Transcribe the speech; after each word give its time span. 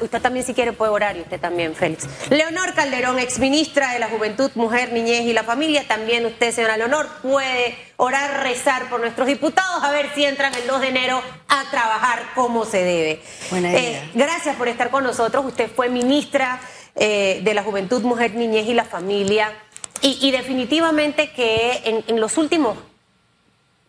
Usted 0.00 0.20
también 0.20 0.44
si 0.44 0.54
quiere 0.54 0.72
puede 0.72 0.90
orar 0.90 1.16
y 1.16 1.20
usted 1.20 1.40
también, 1.40 1.74
Félix. 1.74 2.06
Leonor 2.30 2.74
Calderón, 2.74 3.18
exministra 3.18 3.92
de 3.92 3.98
la 3.98 4.08
Juventud, 4.08 4.50
Mujer, 4.54 4.92
Niñez 4.92 5.22
y 5.22 5.32
la 5.32 5.44
Familia. 5.44 5.86
También 5.86 6.26
usted, 6.26 6.52
señora 6.52 6.76
Leonor, 6.76 7.08
puede 7.22 7.76
orar, 7.96 8.42
rezar 8.42 8.88
por 8.88 9.00
nuestros 9.00 9.26
diputados, 9.26 9.82
a 9.82 9.90
ver 9.90 10.10
si 10.14 10.24
entran 10.24 10.54
el 10.54 10.66
2 10.66 10.80
de 10.80 10.88
enero 10.88 11.22
a 11.48 11.70
trabajar 11.70 12.22
como 12.34 12.64
se 12.64 12.82
debe. 12.82 13.22
Buena 13.50 13.70
idea. 13.70 13.80
Eh, 13.80 14.10
gracias 14.14 14.56
por 14.56 14.68
estar 14.68 14.90
con 14.90 15.04
nosotros. 15.04 15.44
Usted 15.46 15.70
fue 15.70 15.88
ministra 15.88 16.60
eh, 16.94 17.40
de 17.42 17.54
la 17.54 17.62
Juventud, 17.62 18.02
Mujer, 18.02 18.34
Niñez 18.34 18.66
y 18.66 18.74
la 18.74 18.84
Familia. 18.84 19.52
Y, 20.00 20.18
y 20.20 20.30
definitivamente 20.30 21.32
que 21.32 21.82
en, 21.84 22.04
en 22.06 22.20
los 22.20 22.38
últimos 22.38 22.78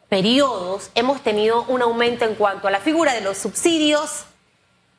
periodos 0.09 0.89
hemos 0.95 1.21
tenido 1.21 1.63
un 1.65 1.81
aumento 1.81 2.25
en 2.25 2.35
cuanto 2.35 2.67
a 2.67 2.71
la 2.71 2.79
figura 2.79 3.13
de 3.13 3.21
los 3.21 3.37
subsidios. 3.37 4.25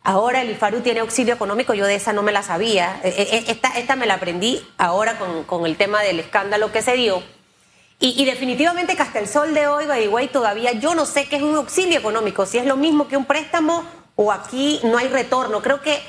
Ahora 0.02 0.40
el 0.40 0.50
IFARU 0.50 0.80
tiene 0.80 1.00
auxilio 1.00 1.34
económico, 1.34 1.74
yo 1.74 1.86
de 1.86 1.94
esa 1.94 2.12
no 2.12 2.22
me 2.22 2.32
la 2.32 2.42
sabía. 2.42 3.00
Eh, 3.04 3.14
eh, 3.16 3.44
Esta, 3.48 3.68
esta 3.78 3.96
me 3.96 4.06
la 4.06 4.14
aprendí 4.14 4.66
ahora 4.78 5.18
con, 5.18 5.44
con 5.44 5.66
el 5.66 5.76
tema 5.76 6.02
del 6.02 6.20
escándalo 6.20 6.72
que 6.72 6.82
se 6.82 6.94
dio. 6.94 7.22
Y, 7.98 8.20
y 8.20 8.24
definitivamente 8.24 8.96
que 8.96 9.02
hasta 9.02 9.18
el 9.18 9.28
sol 9.28 9.52
de 9.52 9.66
hoy, 9.66 9.84
way, 10.08 10.28
todavía 10.28 10.72
yo 10.72 10.94
no 10.94 11.04
sé 11.04 11.28
qué 11.28 11.36
es 11.36 11.42
un 11.42 11.54
auxilio 11.54 11.98
económico, 11.98 12.46
si 12.46 12.56
es 12.56 12.64
lo 12.64 12.78
mismo 12.78 13.08
que 13.08 13.18
un 13.18 13.26
préstamo 13.26 13.84
o 14.16 14.32
aquí 14.32 14.80
no 14.84 14.96
hay 14.96 15.08
retorno. 15.08 15.60
Creo 15.60 15.82
que 15.82 16.00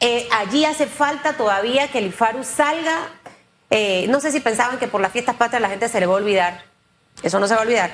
eh, 0.00 0.26
allí 0.32 0.64
hace 0.64 0.86
falta 0.86 1.34
todavía 1.34 1.88
que 1.88 1.98
el 1.98 2.06
IFARU 2.06 2.42
salga. 2.42 3.10
Eh, 3.68 4.06
no 4.08 4.20
sé 4.20 4.32
si 4.32 4.40
pensaban 4.40 4.78
que 4.78 4.88
por 4.88 5.00
las 5.02 5.12
fiestas 5.12 5.36
patrias 5.36 5.60
la 5.60 5.68
gente 5.68 5.90
se 5.90 6.00
le 6.00 6.06
va 6.06 6.14
a 6.14 6.16
olvidar. 6.16 6.64
Eso 7.22 7.38
no 7.38 7.46
se 7.46 7.54
va 7.54 7.60
a 7.60 7.64
olvidar. 7.64 7.90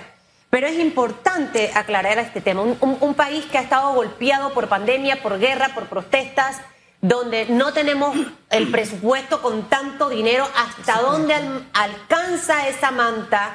Pero 0.53 0.67
es 0.67 0.79
importante 0.79 1.71
aclarar 1.75 2.19
este 2.19 2.43
tema. 2.43 2.61
Un, 2.61 2.77
un- 2.83 2.99
un 3.01 3.15
país 3.15 3.43
que 3.51 3.57
ha 3.57 3.63
estado 3.63 3.95
golpeado 3.95 4.53
por 4.53 4.69
pandemia, 4.69 5.23
por 5.23 5.39
guerra, 5.39 5.71
por 5.75 5.87
protestas, 5.87 6.59
donde 7.01 7.47
no 7.47 7.73
tenemos 7.73 8.15
el 8.51 8.71
presupuesto 8.71 9.41
con 9.41 9.71
tanto 9.71 10.11
dinero, 10.11 10.47
¿hasta 10.55 11.01
dónde 11.01 11.33
al- 11.33 11.67
alcanza 11.73 12.69
esa 12.69 12.91
manta, 12.91 13.55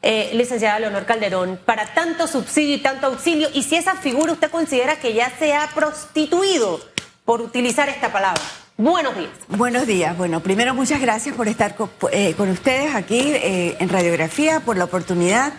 eh, 0.00 0.30
licenciada 0.34 0.78
Leonor 0.78 1.06
Calderón, 1.06 1.58
para 1.64 1.92
tanto 1.92 2.28
subsidio 2.28 2.76
y 2.76 2.78
tanto 2.78 3.08
auxilio? 3.08 3.48
Y 3.52 3.64
si 3.64 3.74
esa 3.74 3.96
figura 3.96 4.32
usted 4.32 4.48
considera 4.48 5.00
que 5.00 5.14
ya 5.14 5.32
se 5.40 5.54
ha 5.54 5.66
prostituido, 5.74 6.80
por 7.24 7.40
utilizar 7.42 7.88
esta 7.88 8.12
palabra. 8.12 8.40
Buenos 8.76 9.16
días. 9.16 9.30
Buenos 9.48 9.86
días. 9.88 10.16
Bueno, 10.16 10.38
primero 10.40 10.72
muchas 10.72 11.00
gracias 11.00 11.34
por 11.34 11.48
estar 11.48 11.74
eh, 12.12 12.34
con, 12.36 12.48
ustedes 12.48 12.94
aquí 12.94 13.20
eh, 13.34 13.76
en 13.80 13.88
Radiografía, 13.88 14.60
por 14.60 14.76
la 14.76 14.84
oportunidad. 14.84 15.52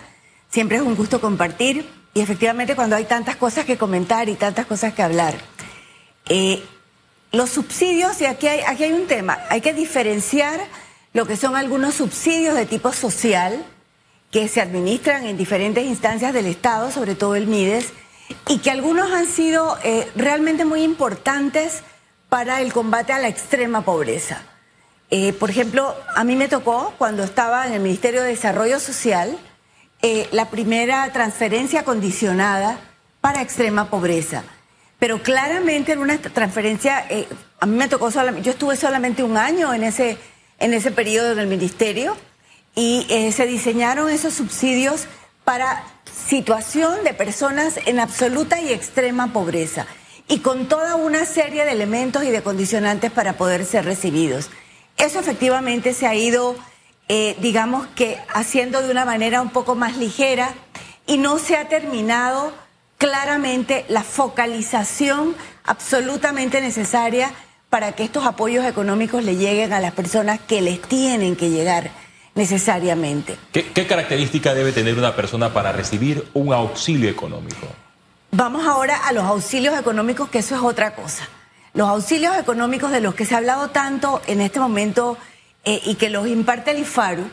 Siempre 0.49 0.77
es 0.77 0.83
un 0.83 0.95
gusto 0.95 1.21
compartir 1.21 1.87
y 2.13 2.21
efectivamente 2.21 2.75
cuando 2.75 2.95
hay 2.95 3.05
tantas 3.05 3.35
cosas 3.35 3.65
que 3.65 3.77
comentar 3.77 4.29
y 4.29 4.35
tantas 4.35 4.65
cosas 4.65 4.93
que 4.93 5.03
hablar. 5.03 5.35
Eh, 6.27 6.63
los 7.31 7.51
subsidios, 7.51 8.19
y 8.21 8.25
aquí 8.25 8.47
hay, 8.47 8.61
aquí 8.61 8.85
hay 8.85 8.93
un 8.93 9.05
tema, 9.05 9.39
hay 9.49 9.61
que 9.61 9.73
diferenciar 9.73 10.59
lo 11.13 11.25
que 11.25 11.37
son 11.37 11.55
algunos 11.55 11.95
subsidios 11.95 12.55
de 12.55 12.65
tipo 12.65 12.91
social 12.91 13.63
que 14.31 14.47
se 14.47 14.61
administran 14.61 15.25
en 15.25 15.37
diferentes 15.37 15.85
instancias 15.85 16.33
del 16.33 16.47
Estado, 16.47 16.91
sobre 16.91 17.15
todo 17.15 17.35
el 17.35 17.47
MIDES, 17.47 17.93
y 18.47 18.59
que 18.59 18.71
algunos 18.71 19.11
han 19.11 19.27
sido 19.27 19.77
eh, 19.83 20.07
realmente 20.15 20.65
muy 20.65 20.83
importantes 20.83 21.81
para 22.29 22.61
el 22.61 22.73
combate 22.73 23.13
a 23.13 23.19
la 23.19 23.27
extrema 23.27 23.81
pobreza. 23.81 24.43
Eh, 25.11 25.33
por 25.33 25.49
ejemplo, 25.49 25.95
a 26.15 26.23
mí 26.23 26.35
me 26.35 26.47
tocó 26.47 26.93
cuando 26.99 27.23
estaba 27.23 27.65
en 27.65 27.73
el 27.73 27.79
Ministerio 27.79 28.21
de 28.21 28.29
Desarrollo 28.29 28.79
Social 28.79 29.37
eh, 30.01 30.27
la 30.31 30.49
primera 30.49 31.11
transferencia 31.11 31.83
condicionada 31.83 32.79
para 33.21 33.41
extrema 33.41 33.89
pobreza. 33.89 34.43
Pero 34.97 35.21
claramente 35.21 35.93
era 35.93 36.01
una 36.01 36.17
transferencia, 36.17 37.05
eh, 37.09 37.27
a 37.59 37.65
mí 37.65 37.75
me 37.75 37.87
tocó 37.87 38.11
solamente, 38.11 38.45
yo 38.45 38.51
estuve 38.51 38.75
solamente 38.75 39.23
un 39.23 39.37
año 39.37 39.73
en 39.73 39.83
ese, 39.83 40.17
en 40.59 40.73
ese 40.73 40.91
periodo 40.91 41.31
en 41.31 41.39
el 41.39 41.47
ministerio 41.47 42.17
y 42.75 43.05
eh, 43.09 43.31
se 43.31 43.45
diseñaron 43.45 44.09
esos 44.09 44.33
subsidios 44.33 45.07
para 45.43 45.83
situación 46.27 47.03
de 47.03 47.13
personas 47.13 47.79
en 47.85 47.99
absoluta 47.99 48.61
y 48.61 48.71
extrema 48.71 49.33
pobreza 49.33 49.85
y 50.27 50.39
con 50.39 50.67
toda 50.67 50.95
una 50.95 51.25
serie 51.25 51.65
de 51.65 51.71
elementos 51.71 52.23
y 52.23 52.29
de 52.29 52.43
condicionantes 52.43 53.11
para 53.11 53.33
poder 53.33 53.65
ser 53.65 53.85
recibidos. 53.85 54.49
Eso 54.97 55.19
efectivamente 55.19 55.93
se 55.93 56.05
ha 56.05 56.13
ido, 56.13 56.55
eh, 57.11 57.35
digamos 57.41 57.87
que, 57.87 58.19
haciendo 58.31 58.83
de 58.83 58.91
una 58.91 59.03
manera 59.03 59.41
un 59.41 59.49
poco 59.49 59.73
más 59.73 59.97
ligera 59.97 60.53
y 61.07 61.17
no 61.17 61.39
se 61.39 61.57
ha 61.57 61.67
terminado 61.67 62.53
claramente 62.99 63.83
la 63.89 64.03
focalización 64.03 65.35
absolutamente 65.63 66.61
necesaria 66.61 67.31
para 67.69 67.93
que 67.93 68.03
estos 68.03 68.25
apoyos 68.25 68.63
económicos 68.63 69.23
le 69.23 69.37
lleguen 69.37 69.73
a 69.73 69.79
las 69.79 69.93
personas 69.93 70.39
que 70.39 70.61
les 70.61 70.79
tienen 70.81 71.35
que 71.35 71.49
llegar 71.49 71.89
necesariamente. 72.35 73.37
¿Qué, 73.51 73.65
qué 73.71 73.87
característica 73.87 74.53
debe 74.53 74.71
tener 74.71 74.97
una 74.97 75.15
persona 75.15 75.51
para 75.51 75.71
recibir 75.71 76.27
un 76.35 76.53
auxilio 76.53 77.09
económico? 77.09 77.67
Vamos 78.31 78.67
ahora 78.67 79.07
a 79.07 79.13
los 79.13 79.23
auxilios 79.23 79.77
económicos, 79.79 80.29
que 80.29 80.39
eso 80.39 80.55
es 80.55 80.61
otra 80.61 80.93
cosa. 80.93 81.27
Los 81.73 81.89
auxilios 81.89 82.37
económicos 82.37 82.91
de 82.91 83.01
los 83.01 83.15
que 83.15 83.25
se 83.25 83.33
ha 83.33 83.39
hablado 83.39 83.69
tanto 83.69 84.21
en 84.27 84.41
este 84.41 84.59
momento 84.59 85.17
eh, 85.69 85.81
y 85.85 85.95
que 85.95 86.09
los 86.09 86.27
imparte 86.27 86.71
el 86.71 86.79
IFARU, 86.79 87.29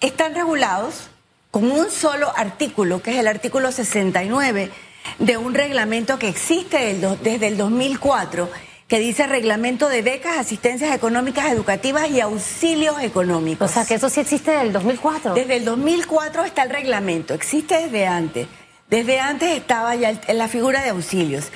están 0.00 0.34
regulados 0.34 1.10
con 1.50 1.70
un 1.70 1.90
solo 1.90 2.32
artículo, 2.34 3.02
que 3.02 3.10
es 3.10 3.18
el 3.18 3.28
artículo 3.28 3.70
69 3.72 4.70
de 5.18 5.36
un 5.36 5.52
reglamento 5.52 6.18
que 6.18 6.30
existe 6.30 6.98
desde 7.22 7.46
el 7.46 7.58
2004, 7.58 8.48
que 8.88 8.98
dice 8.98 9.26
reglamento 9.26 9.90
de 9.90 10.00
becas, 10.00 10.38
asistencias 10.38 10.96
económicas 10.96 11.52
educativas 11.52 12.08
y 12.10 12.22
auxilios 12.22 13.02
económicos. 13.02 13.70
O 13.70 13.74
sea, 13.74 13.84
que 13.84 13.96
eso 13.96 14.08
sí 14.08 14.20
existe 14.20 14.52
desde 14.52 14.68
el 14.68 14.72
2004. 14.72 15.34
Desde 15.34 15.56
el 15.56 15.66
2004 15.66 16.44
está 16.44 16.62
el 16.62 16.70
reglamento, 16.70 17.34
existe 17.34 17.82
desde 17.82 18.06
antes. 18.06 18.46
Desde 18.88 19.20
antes 19.20 19.50
estaba 19.50 19.94
ya 19.94 20.18
en 20.26 20.38
la 20.38 20.48
figura 20.48 20.82
de 20.82 20.88
auxilios. 20.88 21.48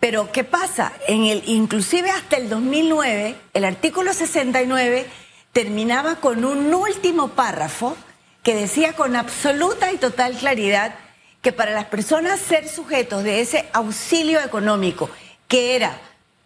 Pero 0.00 0.32
¿qué 0.32 0.42
pasa? 0.42 0.92
En 1.06 1.26
el 1.26 1.44
inclusive 1.46 2.10
hasta 2.10 2.38
el 2.38 2.48
2009, 2.48 3.36
el 3.54 3.64
artículo 3.64 4.12
69 4.12 5.06
terminaba 5.52 6.16
con 6.16 6.44
un 6.44 6.72
último 6.72 7.28
párrafo 7.28 7.96
que 8.42 8.54
decía 8.54 8.94
con 8.94 9.16
absoluta 9.16 9.92
y 9.92 9.98
total 9.98 10.36
claridad 10.36 10.94
que 11.42 11.52
para 11.52 11.72
las 11.72 11.86
personas 11.86 12.40
ser 12.40 12.68
sujetos 12.68 13.24
de 13.24 13.40
ese 13.40 13.68
auxilio 13.72 14.40
económico, 14.40 15.10
que 15.48 15.76
era 15.76 15.98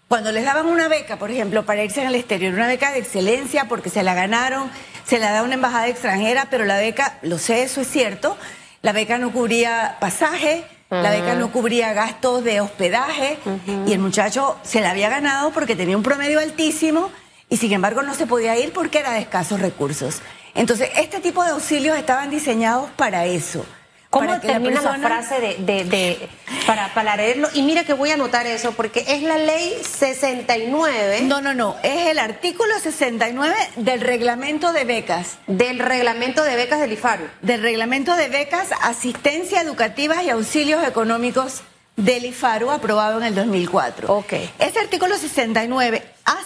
cuando 0.08 0.32
les 0.32 0.44
daban 0.44 0.66
una 0.66 0.86
beca, 0.86 1.18
por 1.18 1.30
ejemplo, 1.30 1.64
para 1.64 1.82
irse 1.82 2.06
al 2.06 2.14
exterior, 2.14 2.54
una 2.54 2.66
beca 2.66 2.92
de 2.92 3.00
excelencia 3.00 3.66
porque 3.68 3.90
se 3.90 4.02
la 4.02 4.14
ganaron, 4.14 4.70
se 5.04 5.18
la 5.18 5.32
da 5.32 5.42
una 5.42 5.54
embajada 5.54 5.88
extranjera, 5.88 6.46
pero 6.50 6.64
la 6.64 6.76
beca, 6.76 7.18
lo 7.22 7.38
sé, 7.38 7.62
eso 7.62 7.80
es 7.80 7.88
cierto, 7.88 8.36
la 8.82 8.92
beca 8.92 9.18
no 9.18 9.32
cubría 9.32 9.96
pasaje, 10.00 10.64
la 10.90 11.10
beca 11.10 11.34
no 11.34 11.50
cubría 11.50 11.92
gastos 11.92 12.44
de 12.44 12.60
hospedaje 12.60 13.38
y 13.86 13.92
el 13.92 13.98
muchacho 13.98 14.56
se 14.62 14.80
la 14.80 14.90
había 14.90 15.08
ganado 15.08 15.50
porque 15.50 15.74
tenía 15.74 15.96
un 15.96 16.04
promedio 16.04 16.38
altísimo 16.38 17.10
y 17.54 17.56
sin 17.56 17.72
embargo 17.72 18.02
no 18.02 18.14
se 18.16 18.26
podía 18.26 18.58
ir 18.58 18.72
porque 18.72 18.98
era 18.98 19.12
de 19.12 19.20
escasos 19.20 19.60
recursos. 19.60 20.22
Entonces, 20.56 20.90
este 20.96 21.20
tipo 21.20 21.44
de 21.44 21.50
auxilios 21.50 21.96
estaban 21.96 22.28
diseñados 22.28 22.90
para 22.96 23.26
eso. 23.26 23.64
¿Cómo 24.10 24.26
para 24.26 24.40
que 24.40 24.46
la 24.48 24.52
termina 24.54 24.82
la, 24.82 24.98
frase 24.98 25.40
de, 25.40 25.56
de- 25.60 25.84
de- 25.84 26.28
para, 26.66 26.92
para 26.94 27.14
leerlo? 27.16 27.48
Y 27.54 27.62
mira 27.62 27.84
que 27.84 27.92
voy 27.92 28.10
a 28.10 28.14
anotar 28.14 28.44
eso, 28.48 28.72
porque 28.72 29.04
es 29.06 29.22
la 29.22 29.38
ley 29.38 29.72
69 29.88 31.20
No, 31.22 31.40
no, 31.40 31.54
no, 31.54 31.76
es 31.84 32.06
el 32.08 32.18
artículo 32.18 32.72
69 32.80 33.54
del 33.76 34.00
reglamento 34.00 34.72
de 34.72 34.84
becas. 34.84 35.38
del 35.46 35.78
reglamento 35.78 36.42
de 36.42 36.56
becas 36.56 36.80
del 36.80 36.92
IFARU. 36.92 37.24
del 37.42 37.62
reglamento 37.62 38.16
de 38.16 38.28
becas, 38.28 38.68
asistencia 38.82 39.60
educativa 39.60 40.22
y 40.24 40.30
auxilios 40.30 40.82
económicos 40.86 41.62
del 41.96 42.24
IFARU 42.24 42.70
aprobado 42.72 43.18
en 43.18 43.24
el 43.26 43.34
2004. 43.36 44.12
Ok. 44.12 44.32
Ese 44.58 44.80
artículo 44.80 45.16
69 45.16 46.02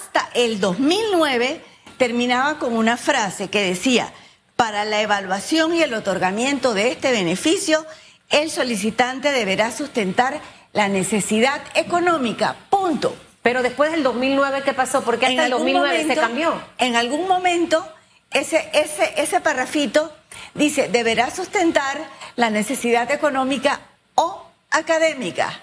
hasta 0.08 0.30
el 0.34 0.58
2009 0.60 1.60
terminaba 1.98 2.58
con 2.58 2.74
una 2.76 2.96
frase 2.96 3.48
que 3.48 3.62
decía, 3.62 4.12
para 4.56 4.84
la 4.84 5.02
evaluación 5.02 5.74
y 5.74 5.82
el 5.82 5.92
otorgamiento 5.94 6.72
de 6.74 6.90
este 6.92 7.12
beneficio, 7.12 7.84
el 8.30 8.50
solicitante 8.50 9.32
deberá 9.32 9.70
sustentar 9.70 10.40
la 10.72 10.88
necesidad 10.88 11.60
económica. 11.74 12.56
Punto. 12.70 13.14
Pero 13.42 13.62
después 13.62 13.90
del 13.92 14.02
2009, 14.02 14.62
¿qué 14.64 14.72
pasó? 14.72 15.02
Porque 15.02 15.26
hasta 15.26 15.46
el 15.46 15.52
algún 15.52 15.72
2009 15.72 15.96
se 15.98 16.02
momento- 16.04 16.20
cambió. 16.22 16.62
En 16.78 16.96
algún 16.96 17.28
momento, 17.28 17.86
ese, 18.30 18.68
ese, 18.72 19.12
ese 19.16 19.40
parrafito 19.40 20.12
dice, 20.54 20.88
deberá 20.88 21.30
sustentar 21.30 21.98
la 22.36 22.50
necesidad 22.50 23.10
económica 23.10 23.80
o 24.14 24.42
académica. 24.70 25.60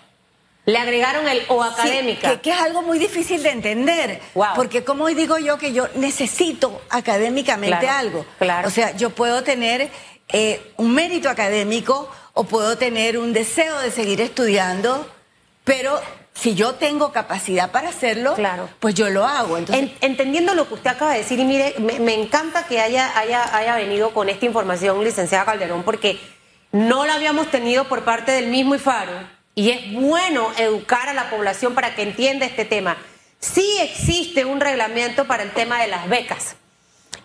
Le 0.65 0.77
agregaron 0.79 1.27
el 1.27 1.44
o 1.47 1.63
Sí, 1.63 1.69
académica. 1.73 2.31
que, 2.31 2.41
que 2.41 2.50
es 2.51 2.57
algo 2.59 2.81
muy 2.81 2.97
difícil 2.97 3.44
de 3.44 3.51
entender. 3.51 4.19
Wow. 4.33 4.47
Porque 4.56 4.83
como 4.83 5.07
digo 5.07 5.38
yo 5.38 5.57
que 5.59 5.73
yo 5.73 5.88
necesito 5.95 6.81
académicamente 6.89 7.77
Claro, 7.79 7.97
algo. 8.00 8.25
claro. 8.39 8.67
O 8.67 8.71
sea, 8.71 8.95
yo 8.95 9.12
puedo 9.12 9.44
tener 9.44 9.91
eh, 10.29 10.71
un 10.77 10.94
mérito 10.94 11.29
académico 11.29 12.09
o 12.33 12.45
puedo 12.45 12.77
tener 12.77 13.17
un 13.17 13.31
deseo 13.31 13.77
de 13.79 13.91
seguir 13.91 14.21
estudiando, 14.21 15.07
pero 15.63 16.01
si 16.33 16.56
yo 16.56 16.73
tengo 16.73 17.12
capacidad 17.13 17.71
para 17.71 17.89
hacerlo, 17.89 18.33
Claro. 18.33 18.67
pues 18.79 18.94
yo 18.95 19.09
lo 19.09 19.25
hago. 19.25 19.57
Entonces, 19.57 19.83
En- 20.01 20.12
entendiendo 20.12 20.53
lo 20.56 20.67
que 20.67 20.73
usted 20.73 20.89
acaba 20.89 21.12
de 21.13 21.19
decir, 21.19 21.39
y 21.39 21.45
mire, 21.45 21.75
me, 21.77 22.00
me 22.00 22.13
encanta 22.15 22.65
que 22.65 22.81
haya, 22.81 23.17
haya, 23.17 23.56
haya 23.56 23.75
venido 23.75 24.12
con 24.15 24.29
esta 24.29 24.45
información, 24.45 25.01
licenciada 25.03 25.45
Calderón, 25.45 25.83
porque 25.83 26.19
no 26.71 27.06
la 27.06 27.13
habíamos 27.13 27.50
tenido 27.51 27.85
por 27.88 28.03
parte 28.03 28.31
del 28.33 28.47
mismo 28.47 28.75
IFARO, 28.75 29.13
y 29.55 29.71
es 29.71 29.93
bueno 29.93 30.51
educar 30.57 31.07
a 31.07 31.13
la 31.13 31.29
población 31.29 31.73
para 31.73 31.95
que 31.95 32.03
entienda 32.03 32.45
este 32.45 32.65
tema. 32.65 32.97
Sí 33.39 33.77
existe 33.81 34.43
un 34.43 34.59
reglamento 34.59 35.25
para 35.25 35.43
el 35.43 35.51
tema 35.51 35.81
de 35.81 35.87
las 35.87 36.09
becas. 36.09 36.57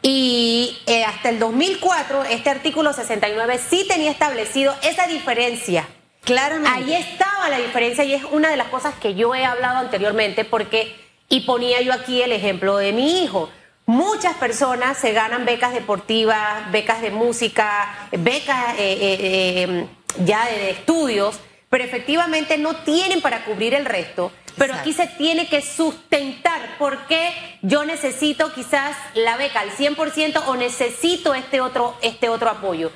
Y 0.03 0.79
eh, 0.87 1.05
hasta 1.05 1.29
el 1.29 1.39
2004, 1.39 2.25
este 2.25 2.49
artículo 2.49 2.93
69 2.93 3.59
sí 3.69 3.85
tenía 3.87 4.11
establecido 4.11 4.75
esa 4.83 5.07
diferencia. 5.07 5.89
claramente. 6.25 6.71
Ahí 6.71 6.95
estaba 6.95 7.49
la 7.49 7.59
diferencia 7.59 8.05
y 8.05 8.15
es 8.15 8.23
una 8.25 8.51
de 8.51 8.57
las 8.57 8.69
cosas 8.69 8.95
que 8.95 9.15
yo 9.15 9.35
he 9.35 9.45
hablado 9.45 9.79
anteriormente 9.79 10.45
porque, 10.45 10.95
y 11.29 11.41
ponía 11.41 11.81
yo 11.81 11.93
aquí 11.93 12.23
el 12.23 12.33
ejemplo 12.33 12.77
de 12.77 12.93
mi 12.93 13.23
hijo. 13.23 13.51
Muchas 13.87 14.37
personas 14.37 14.99
se 14.99 15.13
ganan 15.13 15.45
becas 15.45 15.73
deportivas, 15.73 16.71
becas 16.71 17.03
de 17.03 17.11
música, 17.11 18.09
becas 18.13 18.75
eh, 18.79 18.99
eh, 19.01 19.87
ya 20.25 20.47
de 20.47 20.71
estudios, 20.71 21.41
pero 21.71 21.85
efectivamente 21.85 22.59
no 22.59 22.77
tienen 22.77 23.23
para 23.23 23.45
cubrir 23.45 23.73
el 23.75 23.87
resto. 23.87 24.33
Pero 24.59 24.75
aquí 24.75 24.93
se 24.93 25.07
tiene 25.07 25.49
que 25.49 25.63
sustentar 25.63 26.77
porque 26.79 27.33
yo 27.63 27.85
necesito 27.85 28.53
quizás 28.53 28.97
la 29.15 29.37
beca 29.37 29.61
al 29.61 29.71
100% 29.71 30.43
o 30.47 30.57
necesito 30.57 31.35
este 31.35 31.61
otro, 31.61 31.97
este 32.03 32.29
otro 32.29 32.51
apoyo. 32.51 32.91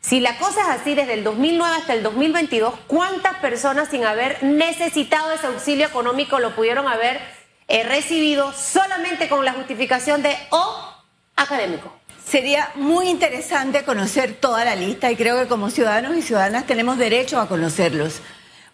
Si 0.00 0.20
la 0.20 0.38
cosa 0.38 0.60
es 0.60 0.80
así 0.80 0.94
desde 0.94 1.14
el 1.14 1.24
2009 1.24 1.76
hasta 1.76 1.94
el 1.94 2.02
2022, 2.02 2.74
¿cuántas 2.86 3.36
personas 3.38 3.88
sin 3.88 4.04
haber 4.04 4.42
necesitado 4.42 5.32
ese 5.32 5.46
auxilio 5.48 5.86
económico 5.86 6.38
lo 6.38 6.54
pudieron 6.54 6.86
haber 6.86 7.20
eh, 7.68 7.82
recibido 7.82 8.52
solamente 8.52 9.28
con 9.28 9.44
la 9.44 9.54
justificación 9.54 10.22
de 10.22 10.36
o 10.50 10.94
académico? 11.36 11.92
Sería 12.26 12.70
muy 12.74 13.08
interesante 13.08 13.84
conocer 13.84 14.34
toda 14.34 14.64
la 14.64 14.74
lista 14.74 15.10
y 15.10 15.16
creo 15.16 15.38
que 15.38 15.46
como 15.46 15.70
ciudadanos 15.70 16.16
y 16.16 16.22
ciudadanas 16.22 16.66
tenemos 16.66 16.98
derecho 16.98 17.38
a 17.38 17.48
conocerlos. 17.48 18.20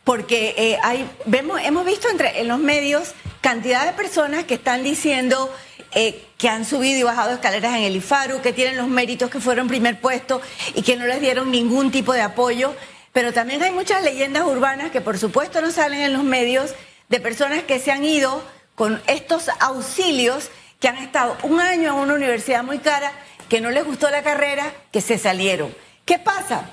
Porque 0.05 0.55
eh, 0.56 0.79
hay, 0.82 1.08
vemos, 1.26 1.61
hemos 1.62 1.85
visto 1.85 2.08
entre, 2.08 2.41
en 2.41 2.49
los 2.49 2.58
medios 2.58 3.14
cantidad 3.41 3.87
de 3.87 3.93
personas 3.93 4.44
que 4.44 4.55
están 4.55 4.82
diciendo 4.82 5.52
eh, 5.93 6.25
que 6.38 6.49
han 6.49 6.64
subido 6.64 7.00
y 7.00 7.02
bajado 7.02 7.32
escaleras 7.32 7.76
en 7.76 7.82
el 7.82 7.97
IFARU, 7.97 8.41
que 8.41 8.52
tienen 8.52 8.76
los 8.76 8.87
méritos, 8.87 9.29
que 9.29 9.41
fueron 9.41 9.67
primer 9.67 10.00
puesto 10.00 10.41
y 10.75 10.82
que 10.82 10.97
no 10.97 11.06
les 11.06 11.20
dieron 11.20 11.50
ningún 11.50 11.91
tipo 11.91 12.12
de 12.12 12.23
apoyo. 12.23 12.75
Pero 13.12 13.32
también 13.32 13.62
hay 13.62 13.73
muchas 13.73 14.05
leyendas 14.05 14.44
urbanas 14.44 14.93
que 14.93 15.00
por 15.00 15.19
supuesto 15.19 15.61
no 15.61 15.73
salen 15.73 16.00
en 16.02 16.12
los 16.12 16.23
medios 16.23 16.75
de 17.08 17.20
personas 17.20 17.64
que 17.64 17.81
se 17.81 17.91
han 17.91 18.05
ido 18.05 18.43
con 18.76 19.02
estos 19.08 19.50
auxilios, 19.58 20.50
que 20.79 20.88
han 20.88 20.97
estado 20.99 21.37
un 21.43 21.61
año 21.61 21.93
en 21.93 21.99
una 21.99 22.14
universidad 22.14 22.62
muy 22.62 22.79
cara, 22.79 23.12
que 23.50 23.61
no 23.61 23.70
les 23.70 23.85
gustó 23.85 24.08
la 24.08 24.23
carrera, 24.23 24.73
que 24.91 25.02
se 25.02 25.19
salieron. 25.19 25.75
¿Qué 26.06 26.19
pasa? 26.19 26.70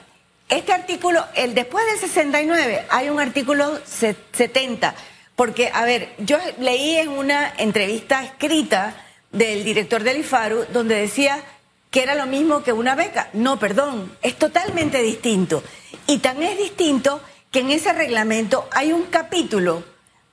Este 0.47 0.71
artículo, 0.71 1.25
el 1.35 1.53
después 1.53 1.85
del 1.88 2.00
69, 2.00 2.85
hay 2.89 3.09
un 3.09 3.19
artículo 3.19 3.79
se- 3.85 4.15
70, 4.31 4.95
porque, 5.35 5.69
a 5.74 5.83
ver, 5.83 6.13
yo 6.19 6.38
leí 6.59 6.95
en 6.95 7.09
una 7.09 7.53
entrevista 7.57 8.24
escrita 8.24 8.95
del 9.31 9.65
director 9.65 10.03
del 10.03 10.19
IFARU, 10.19 10.65
donde 10.71 10.95
decía 10.95 11.44
que 11.91 12.03
era 12.03 12.15
lo 12.15 12.25
mismo 12.27 12.63
que 12.63 12.71
una 12.74 12.95
beca. 12.95 13.29
No, 13.33 13.59
perdón, 13.59 14.15
es 14.21 14.35
totalmente 14.38 15.01
distinto. 15.01 15.63
Y 16.06 16.19
tan 16.19 16.41
es 16.44 16.57
distinto 16.57 17.21
que 17.51 17.59
en 17.59 17.71
ese 17.71 17.91
reglamento 17.91 18.68
hay 18.71 18.94
un 18.94 19.03
capítulo 19.07 19.83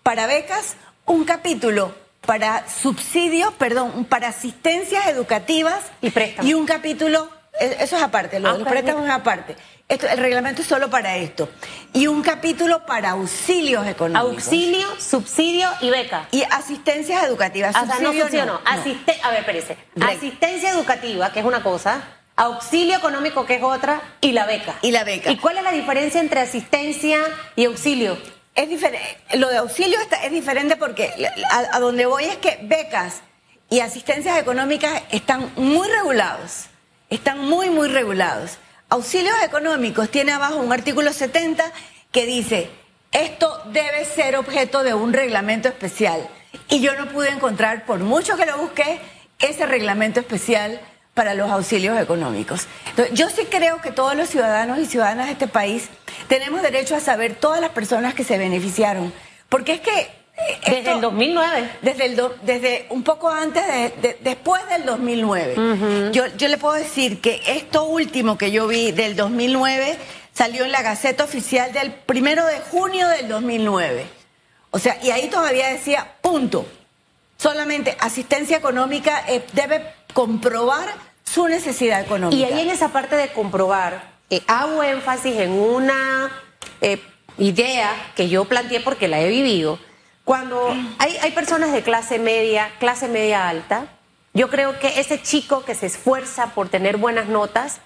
para 0.02 0.26
becas, 0.26 0.76
un 1.06 1.24
capítulo 1.24 1.94
para 2.26 2.68
subsidios, 2.68 3.52
perdón, 3.54 4.04
para 4.06 4.28
asistencias 4.28 5.06
educativas 5.06 5.80
Y 6.02 6.10
préstamos. 6.10 6.50
y 6.50 6.54
un 6.54 6.66
capítulo, 6.66 7.28
eh, 7.60 7.76
eso 7.80 7.96
es 7.96 8.02
aparte, 8.02 8.40
lo 8.40 8.48
Ah, 8.48 8.52
de 8.52 8.58
los 8.60 8.68
préstamos 8.68 9.04
es 9.04 9.10
aparte. 9.10 9.56
Esto, 9.86 10.08
el 10.08 10.16
reglamento 10.16 10.62
es 10.62 10.68
solo 10.68 10.88
para 10.88 11.16
esto. 11.18 11.46
Y 11.92 12.06
un 12.06 12.22
capítulo 12.22 12.86
para 12.86 13.10
auxilios 13.10 13.86
económicos. 13.86 14.44
Auxilio, 14.44 14.88
subsidio 14.98 15.68
y 15.82 15.90
beca. 15.90 16.26
Y 16.30 16.42
asistencias 16.50 17.22
educativas. 17.24 17.76
O 17.76 17.84
sea, 17.86 17.98
no 18.00 18.12
no. 18.46 18.60
Asiste- 18.64 19.20
a 19.22 19.28
ver, 19.30 19.40
espérese. 19.40 19.76
Re- 19.94 20.12
Asistencia 20.14 20.70
educativa, 20.70 21.30
que 21.32 21.40
es 21.40 21.44
una 21.44 21.62
cosa, 21.62 22.02
auxilio 22.34 22.96
económico, 22.96 23.44
que 23.44 23.56
es 23.56 23.62
otra, 23.62 24.00
y 24.22 24.32
la 24.32 24.46
beca. 24.46 24.74
Y 24.80 24.90
la 24.90 25.04
beca. 25.04 25.30
¿Y 25.30 25.36
cuál 25.36 25.58
es 25.58 25.64
la 25.64 25.72
diferencia 25.72 26.18
entre 26.20 26.40
asistencia 26.40 27.18
y 27.54 27.66
auxilio? 27.66 28.16
Es 28.54 28.68
diferente. 28.68 29.18
Lo 29.34 29.48
de 29.48 29.56
auxilio 29.56 29.98
es 30.22 30.30
diferente 30.30 30.76
porque 30.76 31.10
a, 31.50 31.76
a 31.76 31.80
donde 31.80 32.06
voy 32.06 32.24
es 32.24 32.36
que 32.36 32.58
becas 32.62 33.22
y 33.68 33.80
asistencias 33.80 34.38
económicas 34.38 35.02
están 35.10 35.50
muy 35.56 35.88
regulados. 35.88 36.66
Están 37.10 37.40
muy, 37.40 37.70
muy 37.70 37.88
regulados. 37.88 38.58
Auxilios 38.88 39.34
económicos 39.42 40.10
tiene 40.10 40.32
abajo 40.32 40.56
un 40.56 40.72
artículo 40.72 41.12
70 41.12 41.64
que 42.12 42.26
dice, 42.26 42.70
esto 43.10 43.62
debe 43.72 44.04
ser 44.04 44.36
objeto 44.36 44.84
de 44.84 44.94
un 44.94 45.12
reglamento 45.12 45.68
especial. 45.68 46.28
Y 46.68 46.80
yo 46.80 46.94
no 46.96 47.08
pude 47.08 47.30
encontrar, 47.30 47.86
por 47.86 47.98
mucho 48.00 48.36
que 48.36 48.46
lo 48.46 48.58
busqué, 48.58 49.00
ese 49.40 49.66
reglamento 49.66 50.20
especial 50.20 50.80
para 51.14 51.34
los 51.34 51.50
auxilios 51.50 52.00
económicos. 52.00 52.66
Entonces, 52.90 53.14
yo 53.14 53.28
sí 53.30 53.46
creo 53.50 53.80
que 53.80 53.92
todos 53.92 54.16
los 54.16 54.28
ciudadanos 54.28 54.78
y 54.78 54.86
ciudadanas 54.86 55.26
de 55.26 55.32
este 55.32 55.46
país 55.46 55.88
tenemos 56.28 56.62
derecho 56.62 56.96
a 56.96 57.00
saber 57.00 57.34
todas 57.34 57.60
las 57.60 57.70
personas 57.70 58.14
que 58.14 58.24
se 58.24 58.38
beneficiaron. 58.38 59.12
Porque 59.48 59.74
es 59.74 59.80
que... 59.80 59.90
eh, 60.00 60.58
Desde 60.66 60.92
el 60.92 61.00
2009. 61.00 61.70
desde, 61.82 62.06
el 62.06 62.16
do- 62.16 62.34
desde 62.42 62.86
un 62.90 63.02
poco 63.02 63.30
antes, 63.30 63.66
de, 63.66 63.88
de- 64.02 64.18
después 64.20 64.66
del 64.68 64.84
2009. 64.84 66.10
yo, 66.12 66.26
yo 66.36 66.48
le 66.48 66.58
puedo 66.58 66.74
decir 66.74 67.20
que 67.20 67.40
esto 67.46 67.84
último 67.84 68.36
que 68.38 68.50
yo 68.50 68.66
vi 68.66 68.90
del 68.92 69.14
2009 69.16 69.96
salió 70.32 70.64
en 70.64 70.72
la 70.72 70.82
Gaceta 70.82 71.22
Oficial 71.24 71.72
del 71.72 71.92
primero 71.92 72.44
de 72.46 72.58
junio 72.60 73.06
del 73.08 73.28
2009. 73.28 74.06
O 74.72 74.78
sea, 74.80 74.98
y 75.02 75.10
ahí 75.10 75.28
todavía 75.28 75.68
decía, 75.68 76.14
punto. 76.20 76.66
Solamente 77.36 77.96
asistencia 78.00 78.56
económica 78.56 79.24
eh, 79.28 79.44
debe 79.52 79.84
comprobar 80.12 80.88
su 81.24 81.46
necesidad 81.48 82.00
económica. 82.00 82.36
Y 82.36 82.44
ahí 82.44 82.60
en 82.60 82.70
esa 82.70 82.88
parte 82.88 83.16
de 83.16 83.28
comprobar, 83.28 84.13
eh, 84.30 84.42
hago 84.46 84.82
énfasis 84.82 85.36
en 85.36 85.52
una 85.52 86.30
eh, 86.80 87.00
idea 87.38 87.90
que 88.16 88.28
yo 88.28 88.44
planteé 88.44 88.80
porque 88.80 89.08
la 89.08 89.20
he 89.20 89.28
vivido. 89.28 89.78
Cuando 90.24 90.74
hay, 90.98 91.16
hay 91.18 91.32
personas 91.32 91.72
de 91.72 91.82
clase 91.82 92.18
media, 92.18 92.70
clase 92.78 93.08
media 93.08 93.48
alta, 93.48 93.86
yo 94.32 94.48
creo 94.48 94.78
que 94.78 94.98
ese 94.98 95.20
chico 95.22 95.64
que 95.64 95.74
se 95.74 95.86
esfuerza 95.86 96.54
por 96.54 96.68
tener 96.68 96.96
buenas 96.96 97.28
notas 97.28 97.80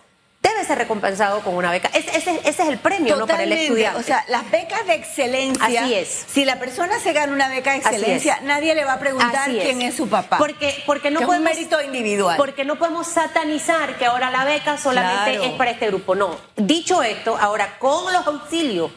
debe 0.58 0.66
ser 0.68 0.78
recompensado 0.78 1.40
con 1.40 1.54
una 1.54 1.70
beca. 1.70 1.90
Ese, 1.94 2.16
ese- 2.16 2.40
ese 2.44 2.62
es 2.62 2.68
el 2.68 2.78
premio 2.78 3.16
¿no? 3.16 3.26
para 3.26 3.42
el 3.44 3.52
estudiante. 3.52 3.98
O 3.98 4.02
sea, 4.02 4.24
las 4.28 4.50
becas 4.50 4.86
de 4.86 4.94
excelencia. 4.94 5.82
Así 5.82 5.94
es. 5.94 6.26
Si 6.30 6.44
la 6.44 6.58
persona 6.58 6.98
se 7.00 7.12
gana 7.12 7.32
una 7.32 7.48
beca 7.48 7.72
de 7.72 7.78
excelencia, 7.78 8.38
nadie 8.42 8.74
le 8.74 8.84
va 8.84 8.94
a 8.94 8.98
preguntar 8.98 9.50
es. 9.50 9.62
quién 9.64 9.82
es 9.82 9.94
su 9.96 10.08
papá. 10.08 10.38
Porque, 10.38 10.82
porque 10.86 11.10
no 11.10 11.18
Que 11.20 11.24
es 11.24 11.30
un 11.30 11.42
mérito 11.42 11.80
individual. 11.82 12.36
Porque 12.36 12.64
no 12.64 12.76
podemos 12.76 13.06
satanizar 13.06 13.96
que 13.96 14.06
ahora 14.06 14.30
la 14.30 14.44
beca 14.44 14.76
solamente 14.78 15.32
Claro. 15.38 15.44
es 15.44 15.52
para 15.52 15.70
este 15.70 15.86
grupo. 15.88 16.14
No. 16.14 16.36
Dicho 16.56 17.02
esto, 17.02 17.36
ahora 17.40 17.78
con 17.78 18.12
los 18.12 18.26
auxilios, 18.26 18.90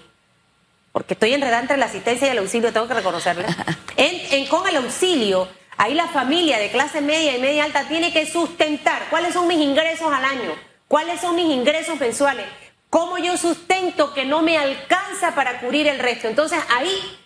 porque 0.92 1.14
estoy 1.14 1.34
enredada 1.34 1.62
entre 1.62 1.78
la 1.78 1.86
asistencia 1.86 2.28
y 2.28 2.32
el 2.32 2.38
auxilio, 2.40 2.74
tengo 2.74 2.88
que 2.88 2.94
reconocerle. 2.96 3.46
En, 3.98 4.20
en- 4.32 4.48
con 4.48 4.68
el 4.68 4.78
auxilio, 4.78 5.48
ahí 5.78 5.94
la 5.94 6.08
familia 6.08 6.58
de 6.58 6.70
clase 6.72 7.02
media 7.02 7.36
y 7.36 7.40
media 7.42 7.66
alta 7.66 7.84
tiene 7.88 8.12
que 8.12 8.26
sustentar 8.26 9.04
cuáles 9.10 9.34
son 9.34 9.48
mis 9.48 9.60
ingresos 9.60 10.12
al 10.12 10.24
año, 10.26 10.56
cuáles 10.92 11.22
son 11.22 11.38
mis 11.38 11.46
ingresos 11.46 11.98
mensuales, 12.02 12.46
cómo 12.90 13.18
yo 13.18 13.38
sustento 13.38 14.14
que 14.14 14.26
no 14.26 14.42
me 14.42 14.58
alcanza 14.58 15.34
para 15.34 15.62
cubrir 15.62 15.88
el 15.88 16.00
resto. 16.00 16.28
Entonces 16.28 16.60
ahí 16.68 17.18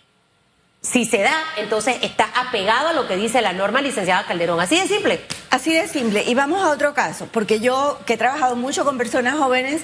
si 0.80 1.04
se 1.04 1.18
da, 1.18 1.36
entonces 1.56 1.96
está 2.02 2.30
apegado 2.36 2.86
a 2.86 2.92
lo 2.92 3.08
que 3.08 3.16
dice 3.16 3.42
la 3.42 3.52
norma 3.52 3.80
licenciada 3.80 4.24
Calderón. 4.24 4.60
Así 4.60 4.78
de 4.78 4.86
simple. 4.86 5.20
Así 5.50 5.74
de 5.74 5.88
simple. 5.88 6.22
Y 6.28 6.36
vamos 6.36 6.62
a 6.62 6.70
otro 6.70 6.94
caso, 6.94 7.28
porque 7.32 7.58
yo 7.58 7.98
que 8.06 8.12
he 8.12 8.16
trabajado 8.16 8.54
mucho 8.54 8.84
con 8.84 8.98
personas 8.98 9.36
jóvenes, 9.36 9.82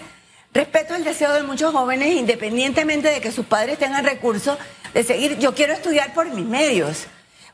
respeto 0.54 0.94
el 0.94 1.02
deseo 1.02 1.32
de 1.32 1.42
muchos 1.42 1.72
jóvenes, 1.72 2.14
independientemente 2.14 3.08
de 3.08 3.20
que 3.20 3.32
sus 3.32 3.46
padres 3.46 3.80
tengan 3.80 4.04
recursos, 4.04 4.58
de 4.94 5.02
seguir, 5.02 5.40
yo 5.40 5.56
quiero 5.56 5.72
estudiar 5.72 6.14
por 6.14 6.30
mis 6.30 6.46
medios. 6.46 7.06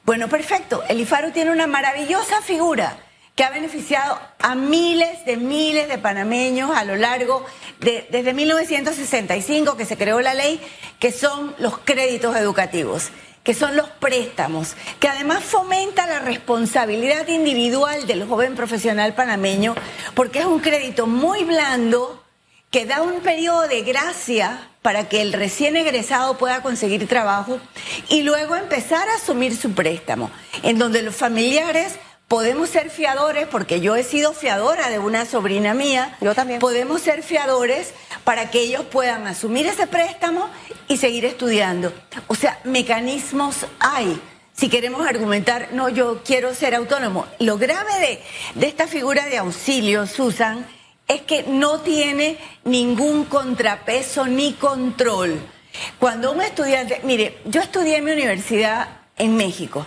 Bueno, 0.04 0.28
perfecto. 0.28 0.84
El 0.90 1.00
IFARU 1.00 1.30
tiene 1.30 1.52
una 1.52 1.66
maravillosa 1.66 2.42
figura 2.42 2.98
que 3.38 3.44
ha 3.44 3.50
beneficiado 3.50 4.18
a 4.40 4.56
miles 4.56 5.24
de 5.24 5.36
miles 5.36 5.86
de 5.86 5.98
panameños 5.98 6.72
a 6.76 6.82
lo 6.82 6.96
largo 6.96 7.46
de 7.78 8.08
desde 8.10 8.34
1965 8.34 9.76
que 9.76 9.84
se 9.84 9.96
creó 9.96 10.20
la 10.20 10.34
ley, 10.34 10.60
que 10.98 11.12
son 11.12 11.54
los 11.60 11.78
créditos 11.78 12.34
educativos 12.34 13.10
que 13.44 13.54
son 13.54 13.76
los 13.76 13.88
préstamos, 13.88 14.74
que 14.98 15.08
además 15.08 15.44
fomenta 15.44 16.06
la 16.06 16.18
responsabilidad 16.18 17.28
individual 17.28 18.06
del 18.06 18.26
joven 18.26 18.56
profesional 18.56 19.14
panameño, 19.14 19.74
porque 20.14 20.40
es 20.40 20.44
un 20.44 20.58
crédito 20.58 21.06
muy 21.06 21.44
blando 21.44 22.22
que 22.70 22.84
da 22.84 23.00
un 23.00 23.20
periodo 23.20 23.66
de 23.66 23.82
gracia 23.82 24.68
para 24.82 25.08
que 25.08 25.22
el 25.22 25.32
recién 25.32 25.76
egresado 25.76 26.36
pueda 26.36 26.60
conseguir 26.60 27.08
trabajo 27.08 27.58
y 28.10 28.22
luego 28.22 28.54
empezar 28.56 29.08
a 29.08 29.14
asumir 29.14 29.56
su 29.56 29.72
préstamo, 29.72 30.30
en 30.62 30.76
donde 30.76 31.02
los 31.02 31.16
familiares 31.16 31.98
podemos 32.28 32.68
ser 32.68 32.90
fiadores, 32.90 33.48
porque 33.48 33.80
yo 33.80 33.96
he 33.96 34.04
sido 34.04 34.34
fiadora 34.34 34.90
de 34.90 34.98
una 34.98 35.24
sobrina 35.24 35.72
mía, 35.74 36.16
yo 36.20 36.34
también. 36.34 36.60
Podemos 36.60 37.00
ser 37.00 37.22
fiadores 37.22 37.94
para 38.22 38.50
que 38.50 38.60
ellos 38.60 38.84
puedan 38.84 39.26
asumir 39.26 39.66
ese 39.66 39.86
préstamo 39.86 40.48
y 40.86 40.98
seguir 40.98 41.24
estudiando. 41.24 41.92
O 42.28 42.34
sea, 42.34 42.60
mecanismos 42.64 43.66
hay. 43.80 44.20
Si 44.52 44.68
queremos 44.68 45.06
argumentar, 45.06 45.70
no, 45.72 45.88
yo 45.88 46.22
quiero 46.22 46.54
ser 46.54 46.74
autónomo. 46.74 47.26
Lo 47.38 47.56
grave 47.56 47.92
de, 48.00 48.22
de 48.60 48.66
esta 48.66 48.86
figura 48.86 49.26
de 49.26 49.38
auxilio, 49.38 50.06
Susan, 50.06 50.66
es 51.06 51.22
que 51.22 51.44
no 51.44 51.80
tiene 51.80 52.36
ningún 52.64 53.24
contrapeso 53.24 54.26
ni 54.26 54.52
control. 54.52 55.40
Cuando 55.98 56.32
un 56.32 56.42
estudiante, 56.42 57.00
mire, 57.04 57.38
yo 57.46 57.62
estudié 57.62 57.96
en 57.96 58.04
mi 58.04 58.12
universidad 58.12 58.88
en 59.16 59.36
México 59.36 59.86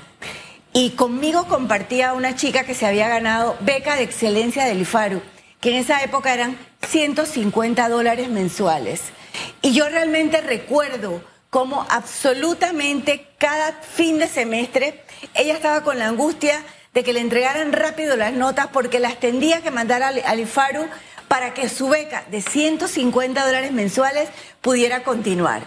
y 0.74 0.92
conmigo 0.92 1.48
compartía 1.48 2.14
una 2.14 2.36
chica 2.36 2.64
que 2.64 2.76
se 2.76 2.86
había 2.86 3.10
ganado 3.10 3.58
beca 3.62 3.96
de 3.96 4.04
excelencia 4.04 4.66
del 4.66 4.82
IFARU, 4.82 5.22
que 5.60 5.70
en 5.70 5.76
esa 5.76 6.02
época 6.02 6.34
eran 6.34 6.58
150 6.88 7.90
dólares 7.90 8.30
mensuales. 8.30 9.02
Y 9.62 9.74
yo 9.74 9.90
realmente 9.90 10.42
recuerdo 10.42 11.22
cómo 11.50 11.86
absolutamente 11.90 13.28
cada 13.38 13.74
fin 13.74 14.18
de 14.18 14.28
semestre 14.28 15.04
ella 15.34 15.54
estaba 15.54 15.84
con 15.84 16.00
la 16.00 16.08
angustia 16.08 16.64
de 16.94 17.04
que 17.04 17.14
le 17.14 17.20
entregaran 17.20 17.74
rápido 17.74 18.16
las 18.16 18.34
notas 18.34 18.68
porque 18.68 19.00
las 19.00 19.20
tendría 19.20 19.62
que 19.62 19.72
mandar 19.72 20.04
al, 20.04 20.40
IFARU 20.40 20.86
para 21.28 21.54
que 21.54 21.70
su 21.70 21.90
beca 21.90 22.24
de 22.32 22.42
150 22.42 23.46
dólares 23.46 23.72
mensuales 23.72 24.30
pudiera 24.62 25.04
continuar. 25.04 25.64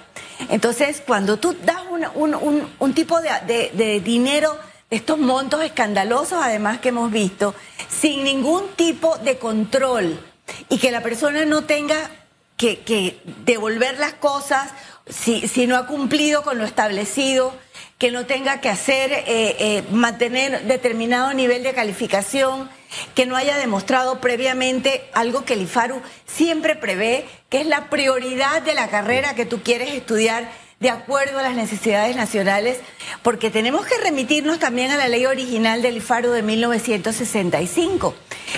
Entonces, 0.50 1.02
cuando 1.06 1.38
tú 1.38 1.54
das 1.64 1.82
un, 2.14 2.94
tipo 2.94 3.20
de, 3.20 3.70
de 3.74 4.00
dinero, 4.00 4.58
estos 4.90 5.18
montos 5.18 5.62
escandalosos 5.62 6.38
además 6.42 6.78
que 6.78 6.90
hemos 6.90 7.10
visto, 7.10 7.54
sin 7.88 8.24
ningún 8.24 8.68
tipo 8.76 9.16
de 9.18 9.38
control 9.38 10.20
y 10.68 10.78
que 10.78 10.90
la 10.90 11.02
persona 11.02 11.44
no 11.44 11.64
tenga 11.64 12.10
que, 12.56 13.20
devolver 13.44 13.98
las 13.98 14.14
cosas 14.14 14.70
si, 15.08 15.48
si 15.48 15.66
no 15.66 15.76
ha 15.76 15.86
cumplido 15.86 16.42
con 16.42 16.58
lo 16.58 16.64
establecido, 16.64 17.54
que 17.98 18.10
no 18.10 18.26
tenga 18.26 18.60
que 18.60 18.68
hacer, 18.68 19.12
eh, 19.12 19.24
eh, 19.26 19.84
mantener 19.90 20.64
determinado 20.64 21.32
nivel 21.34 21.62
de 21.62 21.74
calificación, 21.74 22.70
que 23.14 23.26
no 23.26 23.36
haya 23.36 23.56
demostrado 23.56 24.20
previamente 24.20 25.08
algo 25.12 25.44
que 25.44 25.54
el 25.54 25.62
IFARU 25.62 26.00
siempre 26.26 26.76
prevé, 26.76 27.26
que 27.48 27.60
es 27.60 27.66
la 27.66 27.90
prioridad 27.90 28.62
de 28.62 28.74
la 28.74 28.88
carrera 28.88 29.34
que 29.34 29.46
tú 29.46 29.62
quieres 29.62 29.90
estudiar 29.92 30.50
de 30.84 30.90
acuerdo 30.90 31.38
a 31.38 31.42
las 31.42 31.56
necesidades 31.56 32.14
nacionales, 32.14 32.78
porque 33.22 33.50
tenemos 33.50 33.86
que 33.86 33.96
remitirnos 34.04 34.58
también 34.58 34.90
a 34.90 34.98
la 34.98 35.08
ley 35.08 35.24
original 35.24 35.80
del 35.80 35.96
IFARU 35.96 36.30
de 36.30 36.42
1965, 36.42 38.14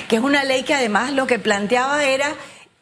que 0.09 0.16
es 0.16 0.23
una 0.23 0.42
ley 0.42 0.64
que 0.64 0.75
además 0.75 1.12
lo 1.12 1.28
que 1.28 1.38
planteaba 1.38 2.04
era 2.04 2.35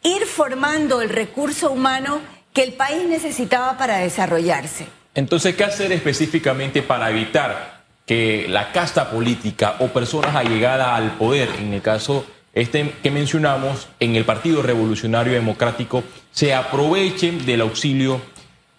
ir 0.02 0.24
formando 0.24 1.02
el 1.02 1.10
recurso 1.10 1.70
humano 1.70 2.22
que 2.54 2.62
el 2.62 2.72
país 2.72 3.06
necesitaba 3.06 3.76
para 3.76 3.98
desarrollarse. 3.98 4.86
Entonces, 5.14 5.54
¿qué 5.54 5.64
hacer 5.64 5.92
específicamente 5.92 6.80
para 6.80 7.10
evitar 7.10 7.84
que 8.06 8.46
la 8.48 8.72
casta 8.72 9.10
política 9.10 9.76
o 9.80 9.88
personas 9.88 10.34
allegadas 10.34 10.88
al 10.88 11.18
poder, 11.18 11.50
en 11.58 11.74
el 11.74 11.82
caso 11.82 12.24
este 12.54 12.94
que 13.02 13.10
mencionamos, 13.10 13.88
en 14.00 14.16
el 14.16 14.24
Partido 14.24 14.62
Revolucionario 14.62 15.34
Democrático, 15.34 16.02
se 16.32 16.54
aprovechen 16.54 17.44
del 17.44 17.60
auxilio 17.60 18.22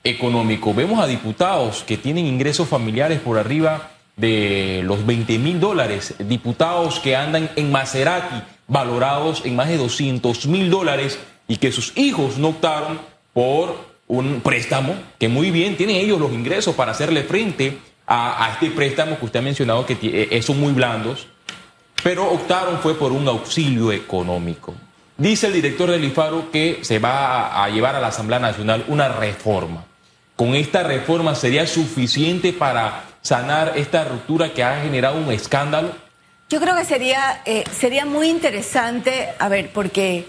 económico? 0.05 0.73
Vemos 0.73 1.03
a 1.03 1.07
diputados 1.07 1.83
que 1.83 1.97
tienen 1.97 2.25
ingresos 2.25 2.69
familiares 2.69 3.19
por 3.19 3.37
arriba 3.37 3.91
de 4.15 4.81
los 4.85 5.05
20 5.05 5.37
mil 5.39 5.59
dólares, 5.59 6.15
diputados 6.19 7.01
que 7.01 7.17
andan 7.17 7.49
en 7.57 7.71
Maserati 7.71 8.41
valorados 8.67 9.43
en 9.45 9.55
más 9.55 9.67
de 9.67 9.77
200 9.77 10.47
mil 10.47 10.69
dólares 10.69 11.19
y 11.47 11.57
que 11.57 11.71
sus 11.71 11.95
hijos 11.97 12.37
no 12.37 12.49
optaron 12.49 12.99
por 13.33 13.77
un 14.07 14.41
préstamo, 14.41 14.95
que 15.19 15.27
muy 15.27 15.51
bien 15.51 15.77
tienen 15.77 15.97
ellos 15.97 16.19
los 16.19 16.31
ingresos 16.31 16.75
para 16.75 16.91
hacerle 16.91 17.23
frente 17.23 17.77
a, 18.07 18.51
este 18.53 18.69
préstamo 18.69 19.17
que 19.17 19.25
usted 19.25 19.39
ha 19.39 19.43
mencionado 19.43 19.85
que 19.85 19.97
eh, 20.01 20.41
son 20.41 20.59
muy 20.59 20.73
blandos, 20.73 21.27
pero 22.03 22.29
optaron 22.29 22.79
fue 22.79 22.95
por 22.95 23.11
un 23.11 23.27
auxilio 23.27 23.91
económico. 23.91 24.73
Dice 25.17 25.47
el 25.47 25.53
director 25.53 25.89
del 25.89 26.03
IFARO 26.03 26.51
que 26.51 26.79
se 26.81 26.99
va 26.99 27.63
a 27.63 27.69
llevar 27.69 27.95
a 27.95 27.99
la 27.99 28.07
Asamblea 28.07 28.39
Nacional 28.39 28.85
una 28.87 29.07
reforma. 29.07 29.85
¿Con 30.35 30.53
esta 30.53 30.83
reforma 30.83 31.33
sería 31.33 31.65
suficiente 31.65 32.51
para 32.51 33.05
sanar 33.21 33.73
esta 33.77 34.03
ruptura 34.03 34.53
que 34.53 34.63
ha 34.63 34.81
generado 34.81 35.17
un 35.17 35.31
escándalo? 35.31 35.95
Yo 36.49 36.59
creo 36.59 36.75
que 36.75 36.83
sería, 36.83 37.41
eh, 37.45 37.63
sería 37.71 38.05
muy 38.05 38.29
interesante, 38.29 39.29
a 39.39 39.47
ver, 39.47 39.71
porque 39.71 40.27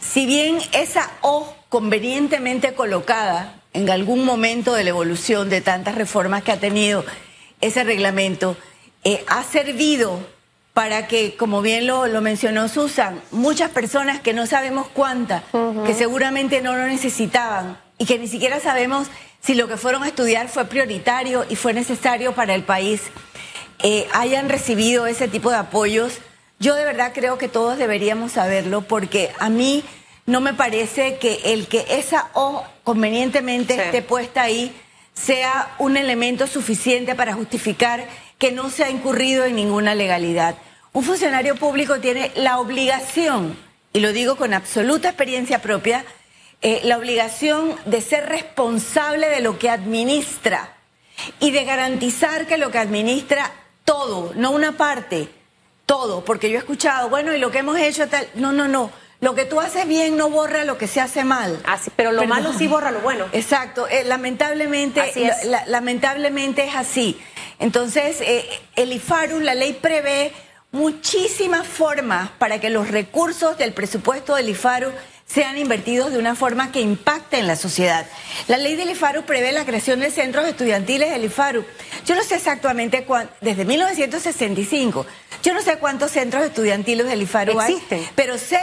si 0.00 0.24
bien 0.24 0.58
esa 0.72 1.10
O 1.20 1.54
convenientemente 1.68 2.74
colocada 2.74 3.56
en 3.72 3.90
algún 3.90 4.24
momento 4.24 4.72
de 4.74 4.84
la 4.84 4.90
evolución 4.90 5.50
de 5.50 5.60
tantas 5.60 5.96
reformas 5.96 6.42
que 6.44 6.52
ha 6.52 6.60
tenido 6.60 7.04
ese 7.60 7.82
reglamento, 7.82 8.56
eh, 9.02 9.24
ha 9.28 9.42
servido 9.42 10.20
para 10.74 11.08
que, 11.08 11.36
como 11.36 11.60
bien 11.60 11.88
lo, 11.88 12.08
mencionó 12.20 12.68
Susan, 12.68 13.20
muchas 13.32 13.70
personas 13.70 14.20
que 14.20 14.32
no 14.32 14.46
sabemos 14.46 14.86
cuántas, 14.88 15.42
que 15.84 15.94
seguramente 15.94 16.60
no 16.62 16.76
lo 16.76 16.86
necesitaban 16.86 17.76
y 18.00 18.06
que 18.06 18.18
ni 18.18 18.26
siquiera 18.26 18.58
sabemos 18.60 19.08
si 19.42 19.54
lo 19.54 19.68
que 19.68 19.76
fueron 19.76 20.02
a 20.02 20.08
estudiar 20.08 20.48
fue 20.48 20.64
prioritario 20.64 21.44
y 21.50 21.54
fue 21.54 21.74
necesario 21.74 22.34
para 22.34 22.54
el 22.54 22.64
país, 22.64 23.02
eh, 23.82 24.08
hayan 24.14 24.48
recibido 24.48 25.06
ese 25.06 25.28
tipo 25.28 25.50
de 25.50 25.58
apoyos. 25.58 26.14
Yo 26.58 26.74
de 26.74 26.86
verdad 26.86 27.12
creo 27.14 27.36
que 27.36 27.48
todos 27.48 27.76
deberíamos 27.76 28.32
saberlo 28.32 28.80
porque 28.80 29.30
a 29.38 29.50
mí 29.50 29.84
no 30.24 30.40
me 30.40 30.54
parece 30.54 31.18
que 31.18 31.40
el 31.52 31.66
que 31.66 31.84
esa 31.90 32.30
O 32.32 32.64
convenientemente 32.84 33.74
esté 33.74 34.00
puesta 34.00 34.42
ahí 34.42 34.74
sea 35.12 35.74
un 35.78 35.98
elemento 35.98 36.46
suficiente 36.46 37.14
para 37.14 37.34
justificar 37.34 38.08
que 38.38 38.50
no 38.50 38.70
se 38.70 38.84
ha 38.84 38.90
incurrido 38.90 39.44
en 39.44 39.56
ninguna 39.56 39.94
legalidad. 39.94 40.54
Un 40.94 41.04
funcionario 41.04 41.54
público 41.54 42.00
tiene 42.00 42.32
la 42.34 42.58
obligación, 42.60 43.58
y 43.92 44.00
lo 44.00 44.14
digo 44.14 44.36
con 44.36 44.54
absoluta 44.54 45.08
experiencia 45.08 45.60
propia, 45.60 46.06
eh, 46.62 46.80
la 46.84 46.98
obligación 46.98 47.74
de 47.86 48.00
ser 48.00 48.28
responsable 48.28 49.28
de 49.28 49.40
lo 49.40 49.58
que 49.58 49.70
administra 49.70 50.76
y 51.38 51.50
de 51.50 51.64
garantizar 51.64 52.46
que 52.46 52.58
lo 52.58 52.70
que 52.70 52.78
administra 52.78 53.50
todo, 53.84 54.32
no 54.34 54.50
una 54.50 54.72
parte, 54.72 55.28
todo, 55.86 56.24
porque 56.24 56.50
yo 56.50 56.56
he 56.56 56.58
escuchado, 56.58 57.08
bueno, 57.08 57.34
y 57.34 57.38
lo 57.38 57.50
que 57.50 57.58
hemos 57.58 57.78
hecho 57.78 58.08
tal, 58.08 58.28
no, 58.34 58.52
no, 58.52 58.68
no. 58.68 58.90
Lo 59.20 59.34
que 59.34 59.44
tú 59.44 59.60
haces 59.60 59.86
bien 59.86 60.16
no 60.16 60.30
borra 60.30 60.64
lo 60.64 60.78
que 60.78 60.86
se 60.86 61.00
hace 61.00 61.24
mal. 61.24 61.60
Así, 61.64 61.90
pero 61.94 62.10
lo 62.12 62.24
malo 62.26 62.54
sí 62.54 62.66
borra 62.66 62.90
lo 62.90 63.00
bueno. 63.00 63.26
Exacto, 63.32 63.86
eh, 63.86 64.04
lamentablemente, 64.04 65.12
lamentablemente 65.66 66.64
es 66.64 66.74
así. 66.74 67.20
Entonces, 67.58 68.20
eh, 68.22 68.48
el 68.76 68.92
IFARU, 68.92 69.40
la 69.40 69.54
ley 69.54 69.74
prevé 69.74 70.32
muchísimas 70.72 71.66
formas 71.66 72.30
para 72.38 72.60
que 72.60 72.70
los 72.70 72.88
recursos 72.88 73.58
del 73.58 73.74
presupuesto 73.74 74.36
del 74.36 74.48
IFARU 74.48 74.90
sean 75.32 75.58
invertidos 75.58 76.12
de 76.12 76.18
una 76.18 76.34
forma 76.34 76.72
que 76.72 76.80
impacte 76.80 77.38
en 77.38 77.46
la 77.46 77.54
sociedad. 77.54 78.04
La 78.48 78.56
ley 78.56 78.74
del 78.74 78.90
IFARU 78.90 79.22
prevé 79.22 79.52
la 79.52 79.64
creación 79.64 80.00
de 80.00 80.10
centros 80.10 80.46
estudiantiles 80.46 81.10
del 81.10 81.24
IFARU. 81.24 81.64
Yo 82.04 82.16
no 82.16 82.24
sé 82.24 82.34
exactamente 82.34 83.04
cuánto, 83.04 83.32
desde 83.40 83.64
1965, 83.64 85.06
yo 85.42 85.54
no 85.54 85.62
sé 85.62 85.76
cuántos 85.76 86.10
centros 86.10 86.44
estudiantiles 86.44 87.06
del 87.06 87.22
IFARU 87.22 87.60
Existen. 87.60 88.00
hay, 88.00 88.08
pero 88.16 88.38
sé, 88.38 88.60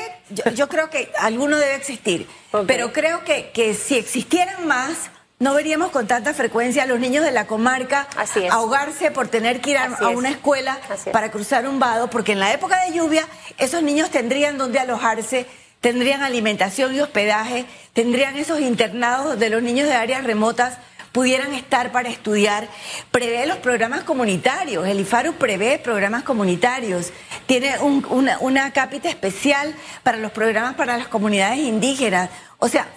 yo, 0.55 0.67
creo 0.67 0.89
que 0.89 1.11
alguno 1.19 1.57
debe 1.57 1.75
existir, 1.75 2.27
pero 2.65 2.91
creo 2.91 3.23
que, 3.23 3.51
que 3.53 3.73
si 3.73 3.95
existieran 3.95 4.67
más, 4.67 5.09
no 5.39 5.53
veríamos 5.53 5.91
con 5.91 6.07
tanta 6.07 6.33
frecuencia 6.33 6.83
a 6.83 6.85
los 6.85 6.99
niños 6.99 7.23
de 7.23 7.31
la 7.31 7.47
comarca 7.47 8.07
ahogarse 8.51 9.11
por 9.11 9.27
tener 9.27 9.61
que 9.61 9.71
ir 9.71 9.77
a, 9.77 10.09
una 10.09 10.29
escuela 10.29 10.79
para 11.13 11.31
cruzar 11.31 11.67
un 11.67 11.79
vado, 11.79 12.09
porque 12.09 12.33
en 12.33 12.39
la 12.39 12.51
época 12.51 12.83
de 12.83 12.93
lluvia 12.93 13.25
esos 13.57 13.83
niños 13.83 14.09
tendrían 14.09 14.57
donde 14.57 14.79
alojarse 14.79 15.45
tendrían 15.81 16.23
alimentación 16.23 16.95
y 16.95 16.99
hospedaje, 16.99 17.65
tendrían 17.93 18.37
esos 18.37 18.59
internados 18.59 19.25
donde 19.25 19.49
los 19.49 19.63
niños 19.63 19.87
de 19.87 19.95
áreas 19.95 20.23
remotas 20.23 20.77
pudieran 21.11 21.53
estar 21.53 21.91
para 21.91 22.09
estudiar. 22.09 22.67
Prevé 23.11 23.45
los 23.47 23.57
programas 23.57 24.03
comunitarios, 24.03 24.87
el 24.87 24.99
IFARU 24.99 25.33
prevé 25.33 25.79
programas 25.79 26.23
comunitarios, 26.23 27.11
tiene 27.45 27.79
una, 27.79 28.37
una 28.39 28.71
cápita 28.71 29.09
especial 29.09 29.73
para 30.03 30.17
los 30.17 30.31
programas 30.31 30.75
para 30.75 30.97
las 30.97 31.07
comunidades 31.07 31.59
indígenas. 31.59 32.29
O 32.59 32.67
sea, 32.67 32.87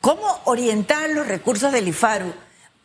¿cómo 0.00 0.40
orientar 0.44 1.10
los 1.10 1.26
recursos 1.26 1.72
del 1.72 1.88
IFARU? 1.88 2.32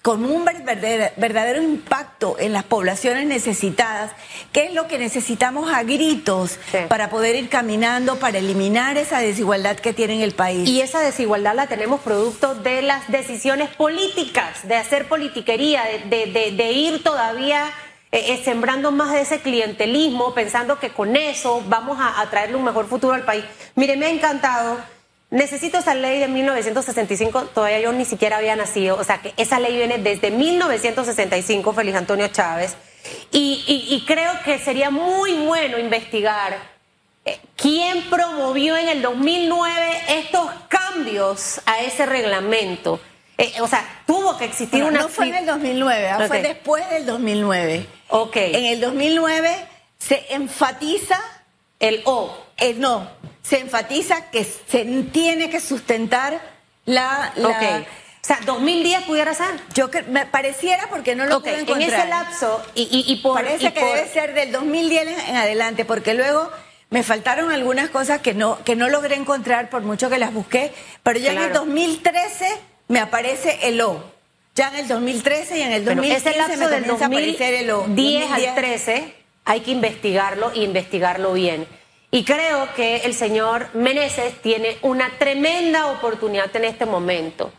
Con 0.01 0.25
un 0.25 0.43
verdadero, 0.45 1.11
verdadero, 1.17 1.61
impacto 1.61 2.35
en 2.39 2.53
las 2.53 2.63
poblaciones 2.63 3.27
necesitadas, 3.27 4.11
¿qué 4.51 4.65
es 4.65 4.73
lo 4.73 4.87
que 4.87 4.97
necesitamos 4.97 5.71
a 5.71 5.83
gritos 5.83 6.57
Sí. 6.71 6.79
para 6.89 7.09
poder 7.11 7.35
ir 7.35 7.49
caminando, 7.49 8.15
para 8.17 8.39
eliminar 8.39 8.97
esa 8.97 9.19
desigualdad 9.19 9.77
que 9.77 9.93
tiene 9.93 10.15
en 10.15 10.21
el 10.21 10.33
país? 10.33 10.67
Y 10.67 10.81
esa 10.81 11.01
desigualdad 11.01 11.53
la 11.53 11.67
tenemos 11.67 12.01
producto 12.01 12.55
de 12.55 12.81
las 12.81 13.07
decisiones 13.11 13.69
políticas, 13.75 14.67
de 14.67 14.75
hacer 14.75 15.07
politiquería, 15.07 15.83
de, 15.83 15.99
de- 16.25 16.31
de- 16.31 16.51
de 16.51 16.71
ir 16.71 17.03
todavía 17.03 17.71
eh, 18.13 18.33
eh, 18.33 18.41
sembrando 18.43 18.91
más 18.91 19.13
de 19.13 19.21
ese 19.21 19.39
clientelismo, 19.39 20.33
pensando 20.33 20.79
que 20.79 20.89
con 20.89 21.15
eso 21.15 21.63
vamos 21.67 21.97
a, 21.99 22.19
a 22.19 22.29
traerle 22.29 22.55
un 22.57 22.63
mejor 22.65 22.87
futuro 22.87 23.13
al 23.13 23.23
país. 23.23 23.45
Mire, 23.75 23.95
me 23.97 24.07
ha 24.07 24.09
encantado. 24.09 24.79
Necesito 25.31 25.77
esa 25.77 25.95
ley 25.95 26.19
de 26.19 26.27
1965, 26.27 27.43
todavía 27.53 27.79
yo 27.79 27.91
ni 27.93 28.03
siquiera 28.05 28.37
había 28.37 28.55
nacido, 28.55 28.97
o 28.97 29.03
sea 29.03 29.21
que 29.21 29.33
esa 29.37 29.59
ley 29.59 29.75
viene 29.77 29.97
desde 29.97 30.29
1965, 30.29 31.73
Feliz 31.73 31.95
Antonio 31.95 32.27
Chávez, 32.27 32.75
y, 33.31 33.63
y- 33.65 33.95
y 33.95 34.05
creo 34.05 34.31
que 34.43 34.59
sería 34.59 34.89
muy 34.89 35.33
bueno 35.33 35.79
investigar 35.79 36.57
eh, 37.23 37.39
quién 37.55 38.03
promovió 38.09 38.75
en 38.75 38.89
el 38.89 39.01
2009 39.01 40.01
estos 40.09 40.49
cambios 40.67 41.61
a 41.65 41.79
ese 41.79 42.05
reglamento. 42.05 42.99
Eh, 43.37 43.53
o 43.61 43.67
sea, 43.67 44.03
tuvo 44.05 44.37
que 44.37 44.45
existir 44.45 44.81
Bueno, 44.83 44.87
una... 44.89 44.99
no 45.03 45.07
fue 45.07 45.27
en 45.29 45.35
el 45.35 45.45
2009, 45.45 46.09
ah, 46.09 46.27
fue 46.27 46.41
después 46.41 46.89
del 46.89 47.05
2009. 47.05 47.85
Ok. 48.09 48.35
En 48.37 48.65
el 48.65 48.81
2009 48.81 49.55
se 49.97 50.25
enfatiza, 50.31 51.17
El 51.79 52.01
O. 52.05 52.35
eh, 52.57 52.73
no, 52.77 53.07
se 53.43 53.59
enfatiza 53.59 54.29
que 54.31 54.43
se 54.43 54.85
tiene 55.11 55.49
que 55.49 55.59
sustentar 55.59 56.41
la... 56.85 57.31
la-. 57.35 57.83
O 58.23 58.23
sea, 58.23 58.39
2010 58.45 59.03
pudiera 59.05 59.33
ser. 59.33 59.47
Yo 59.73 59.89
que 59.89 60.03
me 60.03 60.27
pareciera 60.27 60.87
porque 60.91 61.15
no 61.15 61.25
lo 61.25 61.37
Ok, 61.37 61.43
pude 61.43 61.53
en 61.55 61.59
encontrar. 61.61 61.89
ese 62.01 62.07
lapso, 62.07 62.63
y, 62.75 62.83
y- 62.83 63.11
y 63.11 63.15
por... 63.17 63.33
Parece 63.33 63.65
y 63.65 63.71
que 63.71 63.79
por- 63.79 63.89
debe 63.95 64.07
ser 64.09 64.33
del 64.35 64.51
2010 64.51 65.07
en 65.07 65.19
en 65.31 65.35
adelante, 65.37 65.85
porque 65.85 66.13
luego 66.13 66.47
me 66.91 67.01
faltaron 67.01 67.51
algunas 67.51 67.89
cosas 67.89 68.21
que 68.21 68.35
no, 68.35 68.63
que 68.63 68.75
no 68.75 68.89
logré 68.89 69.15
encontrar 69.15 69.71
por 69.71 69.81
mucho 69.81 70.09
que 70.11 70.19
las 70.19 70.33
busqué, 70.33 70.71
pero 71.01 71.17
ya 71.19 71.31
en 71.31 71.37
el 71.39 71.43
Claro. 71.49 71.61
2013 71.61 72.47
me 72.89 72.99
aparece 72.99 73.57
el 73.63 73.81
O. 73.81 74.03
Ya 74.53 74.67
en 74.67 74.75
el 74.75 74.87
2013 74.87 75.57
y 75.57 75.61
en 75.63 75.71
el 75.71 75.83
Bueno, 75.83 76.01
2015 76.03 76.29
ese 76.29 76.37
lapso 76.37 76.57
me 76.59 76.67
del 76.67 76.81
comienza 76.83 77.05
a 77.05 77.07
aparecer 77.07 77.53
el 77.55 77.71
O. 77.71 77.77
2010 77.77 78.23
al 78.23 78.29
2010. 78.29 78.55
13 78.55 79.15
hay 79.45 79.59
que 79.61 79.71
investigarlo 79.71 80.51
y 80.53 80.63
investigarlo 80.63 81.33
bien. 81.33 81.65
Y 82.11 82.25
creo 82.25 82.73
que 82.75 82.97
el 82.97 83.13
señor 83.13 83.69
Meneses 83.73 84.41
tiene 84.41 84.77
una 84.81 85.09
tremenda 85.17 85.87
oportunidad 85.87 86.53
en 86.55 86.65
este 86.65 86.85
momento. 86.85 87.53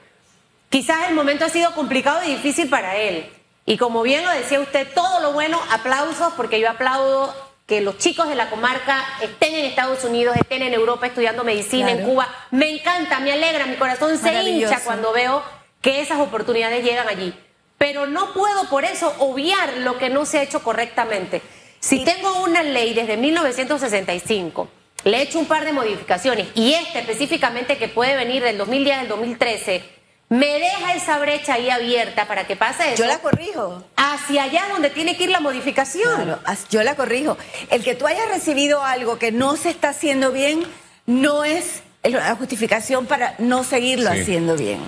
Quizás 0.69 1.09
el 1.09 1.15
momento 1.15 1.47
ha 1.47 1.49
sido 1.49 1.75
complicado 1.75 2.23
y 2.25 2.35
difícil 2.35 2.69
para 2.69 2.97
él. 2.97 3.27
Y 3.65 3.79
como 3.79 4.03
bien 4.03 4.25
lo 4.25 4.31
decía 4.31 4.61
usted, 4.61 4.87
todo 4.95 5.21
lo 5.21 5.33
bueno, 5.33 5.59
aplausos, 5.71 6.35
porque 6.37 6.61
yo 6.61 6.69
aplaudo 6.69 7.35
que 7.67 7.81
los 7.81 7.97
chicos 7.97 8.29
de 8.29 8.35
la 8.35 8.51
comarca 8.51 9.03
estén 9.23 9.55
en 9.55 9.65
Estados 9.65 10.05
Unidos, 10.05 10.37
estén 10.37 10.63
en 10.63 10.75
Europa 10.75 11.07
estudiando 11.07 11.45
medicina, 11.45 11.91
en. 11.91 12.05
Cuba. 12.05 12.29
Me 12.51 12.71
encanta, 12.71 13.21
me 13.21 13.33
alegra, 13.33 13.67
mi 13.67 13.77
corazón 13.77 14.19
se 14.19 14.43
hincha 14.43 14.81
cuando 14.85 15.13
veo 15.13 15.43
que 15.81 16.01
esas 16.01 16.19
oportunidades 16.19 16.85
llegan 16.85 17.09
allí. 17.09 17.35
Pero 17.79 18.07
no 18.07 18.33
puedo 18.35 18.69
por 18.69 18.85
eso 18.85 19.15
obviar 19.19 19.79
lo 19.79 19.99
que 19.99 20.11
no 20.11 20.27
se 20.27 20.39
ha 20.39 20.43
hecho 20.43 20.63
correctamente. 20.63 21.41
Si 21.83 22.05
tengo 22.05 22.43
una 22.45 22.63
ley 22.63 22.95
desde 22.95 23.17
1965, 23.17 24.69
le 25.05 25.17
he 25.19 25.23
hecho 25.23 25.41
un 25.41 25.47
par 25.47 25.65
de 25.65 25.73
modificaciones 25.73 26.47
y 26.55 26.75
esta 26.75 27.01
específicamente 27.01 27.77
que 27.77 27.89
puede 27.89 28.15
venir 28.15 28.41
del 28.45 28.57
2010 28.57 28.99
al 28.99 29.09
2013, 29.09 29.83
me 30.29 30.47
deja 30.61 30.95
esa 30.95 31.19
brecha 31.19 31.55
ahí 31.55 31.71
abierta 31.71 32.29
para 32.29 32.47
que 32.47 32.55
pase 32.55 32.95
eso 32.95 33.03
Yo 33.03 33.09
la 33.09 33.19
corrijo. 33.19 33.83
hacia 33.97 34.45
allá 34.45 34.63
donde 34.73 34.91
tiene 34.91 35.17
que 35.17 35.25
ir 35.25 35.31
la 35.31 35.41
modificación. 35.41 36.15
Claro, 36.15 36.39
yo 36.71 36.83
la 36.85 36.95
corrijo. 36.95 37.37
El 37.69 37.83
que 37.83 37.97
tú 37.97 38.07
hayas 38.07 38.29
recibido 38.29 38.85
algo 38.85 39.19
que 39.19 39.33
no 39.33 39.57
se 39.57 39.71
está 39.71 39.89
haciendo 39.89 40.31
bien 40.31 40.63
no 41.07 41.43
es 41.43 41.83
la 42.05 42.37
justificación 42.37 43.07
para 43.07 43.35
no 43.39 43.65
seguirlo 43.65 44.13
Sí. 44.13 44.21
haciendo 44.21 44.57
bien. 44.57 44.79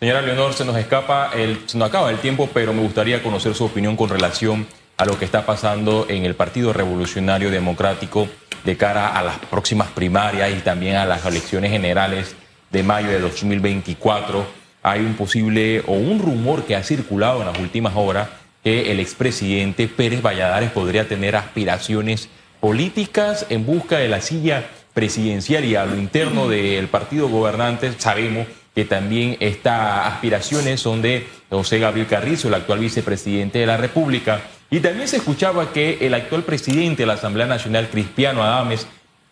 Señora 0.00 0.20
Leonor, 0.20 0.52
se 0.52 0.64
nos 0.64 0.76
escapa 0.76 1.30
el, 1.32 1.62
se 1.66 1.78
nos 1.78 1.88
acaba 1.88 2.10
el 2.10 2.18
tiempo, 2.18 2.50
pero 2.52 2.72
me 2.74 2.82
gustaría 2.82 3.22
conocer 3.22 3.54
su 3.54 3.64
opinión 3.64 3.96
con 3.96 4.10
relación 4.10 4.66
a 4.96 5.04
lo 5.04 5.18
que 5.18 5.24
está 5.24 5.44
pasando 5.44 6.06
en 6.08 6.24
el 6.24 6.34
Partido 6.34 6.72
Revolucionario 6.72 7.50
Democrático 7.50 8.28
de 8.64 8.76
cara 8.76 9.16
a 9.18 9.22
las 9.22 9.38
próximas 9.38 9.88
primarias 9.88 10.50
y 10.56 10.60
también 10.60 10.96
a 10.96 11.04
las 11.04 11.24
elecciones 11.26 11.70
generales 11.70 12.34
de 12.70 12.82
mayo 12.82 13.08
de 13.08 13.20
2024. 13.20 14.46
Hay 14.82 15.00
un 15.00 15.14
posible 15.14 15.82
o 15.86 15.92
un 15.92 16.18
rumor 16.18 16.64
que 16.64 16.76
ha 16.76 16.82
circulado 16.82 17.40
en 17.40 17.46
las 17.46 17.58
últimas 17.58 17.94
horas 17.96 18.28
que 18.62 18.90
el 18.90 19.00
expresidente 19.00 19.88
Pérez 19.88 20.22
Valladares 20.22 20.70
podría 20.70 21.06
tener 21.06 21.36
aspiraciones 21.36 22.28
políticas 22.60 23.46
en 23.50 23.66
busca 23.66 23.98
de 23.98 24.08
la 24.08 24.20
silla 24.22 24.64
presidencial 24.94 25.64
y 25.64 25.74
a 25.74 25.84
lo 25.84 25.96
interno 25.96 26.48
del 26.48 26.88
partido 26.88 27.28
gobernante 27.28 27.92
sabemos 27.98 28.46
que 28.74 28.84
también 28.84 29.36
estas 29.40 30.06
aspiraciones 30.06 30.80
son 30.80 31.02
de 31.02 31.26
José 31.50 31.78
Gabriel 31.78 32.06
Carrizo, 32.06 32.48
el 32.48 32.54
actual 32.54 32.80
vicepresidente 32.80 33.58
de 33.58 33.66
la 33.66 33.76
República. 33.76 34.40
Y 34.70 34.80
también 34.80 35.08
se 35.08 35.18
escuchaba 35.18 35.72
que 35.72 35.98
el 36.00 36.14
actual 36.14 36.42
presidente 36.42 37.02
de 37.02 37.06
la 37.06 37.14
Asamblea 37.14 37.46
Nacional, 37.46 37.88
Cristiano 37.90 38.42
Adames, 38.42 38.86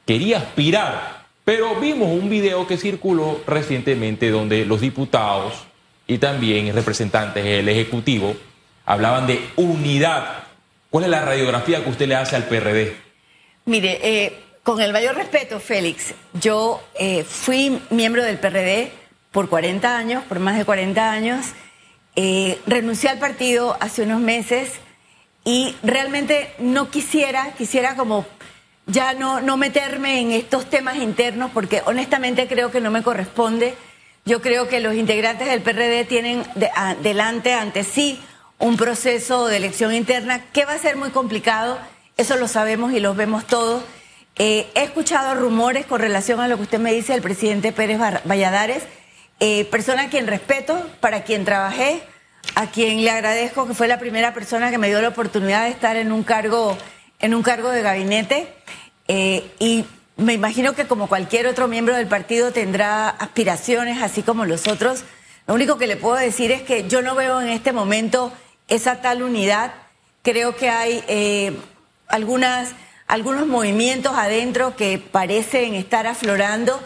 quería 0.07 0.39
aspirar, 0.39 1.27
pero 1.45 1.75
vimos 1.81 2.09
un 2.09 2.29
video 2.29 2.67
que 2.67 2.77
circuló 2.77 3.41
recientemente 3.47 4.31
donde 4.31 4.65
los 4.65 4.81
diputados 4.81 5.55
y 6.07 6.19
también 6.19 6.75
representantes 6.75 7.45
del 7.45 7.69
Ejecutivo 7.69 8.37
hablaban 8.85 9.27
de 9.27 9.41
unidad. 9.57 10.45
¿Cuál 10.91 11.05
es 11.05 11.11
la 11.11 11.23
radiografía 11.25 11.83
que 11.83 11.91
usted 11.91 12.07
le 12.07 12.17
hace 12.17 12.37
al 12.37 12.45
PRD? 12.45 12.97
Mire, 13.65 13.99
eh, 14.03 14.41
con 14.63 14.81
el 14.81 14.93
mayor 14.93 15.17
respeto, 15.17 15.59
Félix, 15.59 16.15
yo 16.35 16.83
eh, 16.99 17.25
fui 17.25 17.81
miembro 17.91 18.23
del 18.23 18.39
PRD 18.39 18.93
por 19.31 19.49
40 19.49 19.97
años, 19.97 20.25
por 20.25 20.39
más 20.39 20.59
de 20.59 20.65
40 20.65 21.11
años, 21.11 21.47
eh, 22.15 22.59
renuncié 22.67 23.09
al 23.09 23.19
partido 23.19 23.77
hace 23.81 24.03
unos 24.03 24.21
meses 24.21 24.73
y 25.45 25.75
realmente 25.83 26.53
no 26.59 26.91
quisiera, 26.91 27.53
quisiera 27.57 27.97
como 27.97 28.27
ya 28.87 29.15
no, 29.15 29.41
no 29.41 29.57
meterme 29.57 30.21
en 30.21 30.33
estos 30.33 30.69
temas 30.69 30.97
internos 30.97 31.51
porque 31.53 31.83
honestamente 31.87 32.49
creo 32.49 32.71
que 32.71 32.81
no 32.81 32.91
me 32.91 33.03
corresponde. 33.03 33.75
Yo 34.25 34.41
creo 34.41 34.69
que 34.69 34.81
los 34.81 34.95
integrantes 34.95 35.49
del 35.49 35.63
PRD 35.63 36.05
tienen 36.05 36.45
delante 37.03 37.55
ante 37.55 37.83
sí 37.83 38.21
un 38.59 38.77
proceso 38.77 39.49
de 39.49 39.57
elección 39.57 39.93
interna 39.93 40.45
que 40.53 40.65
va 40.65 40.75
a 40.75 40.79
ser 40.79 40.97
muy 40.97 41.11
complicado, 41.11 41.79
eso 42.17 42.37
lo 42.37 42.47
sabemos 42.47 42.93
y 42.93 43.01
lo 43.01 43.15
vemos 43.15 43.47
todos. 43.47 43.83
Eh, 44.37 44.71
he 44.75 44.85
escuchado 44.85 45.35
rumores 45.35 45.85
con 45.87 46.01
relación 46.01 46.39
a 46.41 46.47
lo 46.47 46.57
que 46.57 46.63
usted 46.63 46.79
me 46.79 46.93
dice 46.93 47.13
del 47.13 47.23
presidente 47.23 47.73
Pérez 47.73 47.99
Valladares, 48.25 48.85
eh, 49.41 49.65
persona 49.65 50.03
a 50.03 50.09
quien 50.09 50.29
respeto, 50.29 50.89
para 51.01 51.25
quien 51.25 51.45
trabajé, 51.45 52.03
a 52.55 52.71
quien 52.71 53.03
le 53.03 53.11
agradezco 53.11 53.67
que 53.67 53.75
fue 53.75 53.89
la 53.89 53.99
primera 53.99 54.35
persona 54.35 54.71
que 54.71 54.79
me 54.79 54.89
dio 54.89 55.01
la 55.01 55.09
oportunidad 55.09 55.65
de 55.65 55.71
estar 55.71 55.97
en 55.97 56.13
un 56.13 56.23
cargo, 56.23 56.77
en 57.19 57.35
un 57.35 57.43
cargo 57.43 57.71
de 57.71 57.83
gabinete. 57.83 58.55
eh, 59.09 59.51
y 59.59 59.85
me 60.17 60.35
imagino 60.35 60.75
que 60.75 60.87
como 60.87 61.09
cualquier 61.09 61.47
otro 61.47 61.69
miembro 61.69 61.97
del 61.97 62.07
partido 62.07 62.53
tendrá 62.53 63.09
aspiraciones, 63.09 64.03
así 64.03 64.23
como 64.23 64.45
los 64.45 64.69
otros. 64.69 65.05
Lo 65.47 65.55
único 65.55 65.79
que 65.79 65.87
le 65.87 65.97
puedo 65.97 66.17
decir 66.17 66.53
es 66.53 66.63
que 66.63 66.87
yo 66.89 67.03
no 67.03 67.15
veo 67.15 67.41
en 67.41 67.49
este 67.49 67.73
momento 67.73 68.33
esa 68.69 69.01
tal 69.01 69.23
unidad. 69.23 69.73
Creo 70.23 70.55
que 70.55 70.69
hay 70.69 71.03
eh, 71.09 71.57
algunas, 72.09 72.73
algunos 73.07 73.47
movimientos 73.47 74.15
adentro 74.15 74.77
que 74.77 74.99
parecen 74.99 75.75
estar 75.75 76.07
aflorando. 76.07 76.81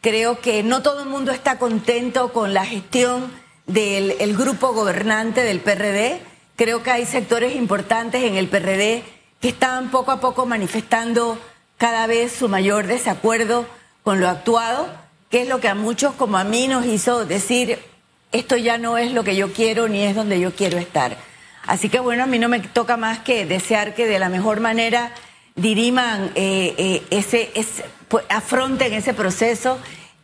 Creo 0.00 0.40
que 0.40 0.62
no 0.62 0.80
todo 0.80 1.02
el 1.02 1.08
mundo 1.08 1.32
está 1.32 1.58
contento 1.58 2.32
con 2.32 2.54
la 2.54 2.64
gestión 2.64 3.30
del 3.68 4.16
el 4.18 4.36
grupo 4.36 4.72
gobernante 4.72 5.44
del 5.44 5.60
PRD. 5.60 6.20
Creo 6.56 6.82
que 6.82 6.90
hay 6.90 7.06
sectores 7.06 7.54
importantes 7.54 8.24
en 8.24 8.34
el 8.34 8.48
PRD 8.48 9.04
que 9.40 9.48
están 9.48 9.90
poco 9.90 10.10
a 10.10 10.20
poco 10.20 10.46
manifestando 10.46 11.38
cada 11.76 12.08
vez 12.08 12.32
su 12.32 12.48
mayor 12.48 12.88
desacuerdo 12.88 13.66
con 14.02 14.20
lo 14.20 14.28
actuado, 14.28 14.88
que 15.30 15.42
es 15.42 15.48
lo 15.48 15.60
que 15.60 15.68
a 15.68 15.76
muchos 15.76 16.14
como 16.14 16.38
a 16.38 16.44
mí 16.44 16.66
nos 16.66 16.84
hizo 16.86 17.24
decir, 17.24 17.78
esto 18.32 18.56
ya 18.56 18.78
no 18.78 18.98
es 18.98 19.12
lo 19.12 19.22
que 19.22 19.36
yo 19.36 19.52
quiero 19.52 19.88
ni 19.88 20.02
es 20.02 20.16
donde 20.16 20.40
yo 20.40 20.52
quiero 20.52 20.78
estar. 20.78 21.16
Así 21.66 21.88
que 21.88 22.00
bueno, 22.00 22.24
a 22.24 22.26
mí 22.26 22.38
no 22.38 22.48
me 22.48 22.60
toca 22.60 22.96
más 22.96 23.20
que 23.20 23.46
desear 23.46 23.94
que 23.94 24.06
de 24.06 24.18
la 24.18 24.28
mejor 24.28 24.60
manera 24.60 25.12
diriman 25.54 26.32
eh, 26.34 26.74
eh, 26.78 27.02
ese, 27.10 27.50
ese 27.54 27.84
pues, 28.08 28.24
afronten 28.28 28.92
ese 28.92 29.12
proceso 29.12 29.78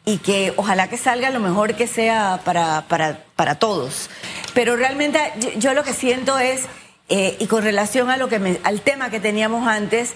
y 0.05 0.19
que 0.19 0.53
ojalá 0.57 0.88
que 0.88 0.97
salga 0.99 1.31
lo 1.31 1.40
mejor 1.40 1.75
que 1.75 1.87
sea 1.87 2.40
para, 2.45 2.83
para, 2.88 3.25
para 3.37 3.55
todos. 3.59 4.11
Pero 4.53 4.77
realmente 4.77 5.19
yo, 5.40 5.51
yo 5.57 5.75
lo 5.75 5.83
que 5.83 5.93
siento 5.95 6.38
es, 6.38 6.62
eh, 7.09 7.37
y 7.38 7.47
con 7.47 7.62
relación 7.62 8.11
a 8.11 8.17
lo 8.17 8.29
que 8.29 8.38
me- 8.38 8.61
al 8.64 8.81
tema 8.83 9.11
que 9.11 9.21
teníamos 9.21 9.67
antes, 9.67 10.12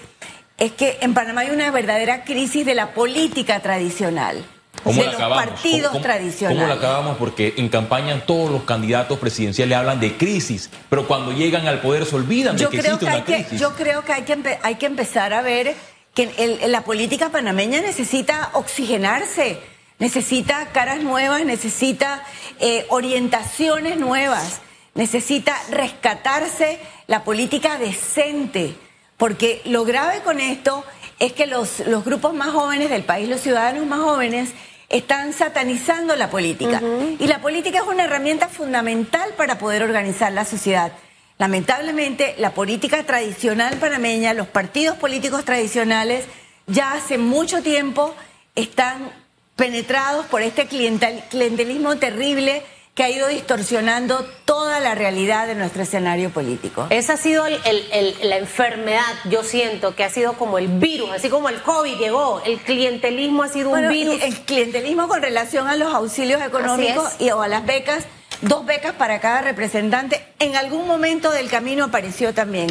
es 0.57 0.71
que 0.73 0.97
en 1.01 1.13
Panamá 1.13 1.41
hay 1.41 1.49
una 1.51 1.71
verdadera 1.71 2.23
crisis 2.23 2.65
de 2.65 2.75
la 2.75 2.93
política 2.93 3.61
tradicional. 3.61 4.43
¿Cómo 4.83 4.95
de 5.01 5.05
la 5.07 5.11
los 5.13 5.15
acabamos? 5.21 5.45
partidos 5.45 5.81
¿Cómo- 5.87 5.91
cómo- 5.93 6.03
tradicionales. 6.03 6.61
¿Cómo 6.61 6.73
la 6.73 6.79
acabamos? 6.79 7.17
Porque 7.17 7.53
en 7.57 7.69
campaña 7.69 8.21
todos 8.25 8.49
los 8.51 8.63
candidatos 8.63 9.17
presidenciales 9.19 9.77
hablan 9.77 9.99
de 9.99 10.15
crisis, 10.17 10.69
pero 10.89 11.07
cuando 11.07 11.31
llegan 11.31 11.67
al 11.67 11.81
poder 11.81 12.05
se 12.05 12.15
olvidan 12.15 12.57
yo 12.57 12.69
de 12.69 12.77
que 12.77 12.81
creo 12.83 12.95
existe 12.95 13.05
que 13.05 13.11
hay 13.11 13.17
una 13.17 13.25
que, 13.25 13.43
crisis. 13.45 13.59
yo 13.59 13.75
creo 13.75 14.05
que 14.05 14.13
hay 14.13 14.21
que, 14.23 14.59
hay 14.61 14.75
que 14.75 14.85
empezar 14.85 15.33
a 15.33 15.41
ver 15.41 15.75
que 16.13 16.31
el- 16.37 16.71
la 16.71 16.81
política 16.81 17.29
panameña 17.29 17.81
necesita 17.81 18.51
oxigenarse, 18.53 19.59
necesita 19.99 20.67
caras 20.71 21.03
nuevas, 21.03 21.45
necesita 21.45 22.23
eh, 22.59 22.85
orientaciones 22.89 23.97
nuevas, 23.97 24.61
necesita 24.95 25.55
rescatarse 25.69 26.79
la 27.07 27.23
política 27.23 27.77
decente, 27.77 28.75
porque 29.17 29.61
lo 29.65 29.85
grave 29.85 30.21
con 30.21 30.39
esto 30.39 30.83
es 31.19 31.33
que 31.33 31.45
los, 31.45 31.79
los 31.81 32.05
grupos 32.05 32.33
más 32.33 32.49
jóvenes 32.49 32.89
del 32.89 33.03
país, 33.03 33.29
los 33.29 33.41
ciudadanos 33.41 33.85
más 33.85 33.99
jóvenes, 33.99 34.51
están 34.87 35.33
satanizando 35.33 36.15
la 36.15 36.29
política. 36.29 36.81
Y 37.19 37.27
la 37.27 37.39
política 37.39 37.79
es 37.79 37.85
una 37.85 38.05
herramienta 38.05 38.47
fundamental 38.47 39.33
para 39.37 39.59
poder 39.59 39.83
organizar 39.83 40.31
la 40.31 40.45
sociedad. 40.45 40.91
Lamentablemente, 41.37 42.35
la 42.39 42.53
política 42.53 43.03
tradicional 43.03 43.77
panameña, 43.77 44.33
los 44.33 44.47
partidos 44.47 44.97
políticos 44.97 45.45
tradicionales, 45.45 46.25
ya 46.65 46.93
hace 46.93 47.17
mucho 47.17 47.61
tiempo 47.61 48.15
están 48.55 49.11
penetrados 49.59 50.25
por 50.27 50.41
este 50.41 50.69
clientel- 50.69 51.21
clientelismo 51.29 51.97
terrible 51.97 52.63
que 52.95 53.03
ha 53.03 53.09
ido 53.09 53.27
distorsionando 53.27 54.25
toda 54.45 54.79
la 54.79 54.95
realidad 54.95 55.47
de 55.47 55.55
nuestro 55.55 55.83
escenario 55.83 56.29
político. 56.29 56.87
Esa 56.89 57.13
ha 57.13 57.17
sido 57.17 57.45
el- 57.45 57.59
el- 57.65 57.85
el- 57.91 58.29
la 58.29 58.37
enfermedad, 58.37 59.03
yo 59.25 59.43
siento, 59.43 59.95
que 59.95 60.05
ha 60.05 60.09
sido 60.09 60.33
como 60.33 60.57
el 60.59 60.67
virus, 60.67 61.11
así 61.11 61.29
como 61.29 61.49
el 61.49 61.61
COVID 61.61 61.97
llegó, 61.97 62.41
el 62.45 62.57
clientelismo 62.59 63.43
ha 63.43 63.49
sido 63.49 63.69
Bueno, 63.69 63.87
un 63.87 63.93
virus. 63.93 64.23
el 64.23 64.35
clientelismo 64.39 65.09
con 65.09 65.21
relación 65.21 65.67
a 65.67 65.75
los 65.75 65.93
auxilios 65.93 66.41
económicos 66.41 67.11
y 67.19 67.29
o 67.31 67.41
a 67.41 67.49
las 67.49 67.65
becas, 67.65 68.05
dos 68.41 68.65
becas 68.65 68.93
para 68.93 69.19
cada 69.19 69.41
representante, 69.41 70.25
en 70.39 70.55
algún 70.55 70.87
momento 70.87 71.31
del 71.31 71.49
camino 71.49 71.85
apareció 71.85 72.33
también. 72.33 72.67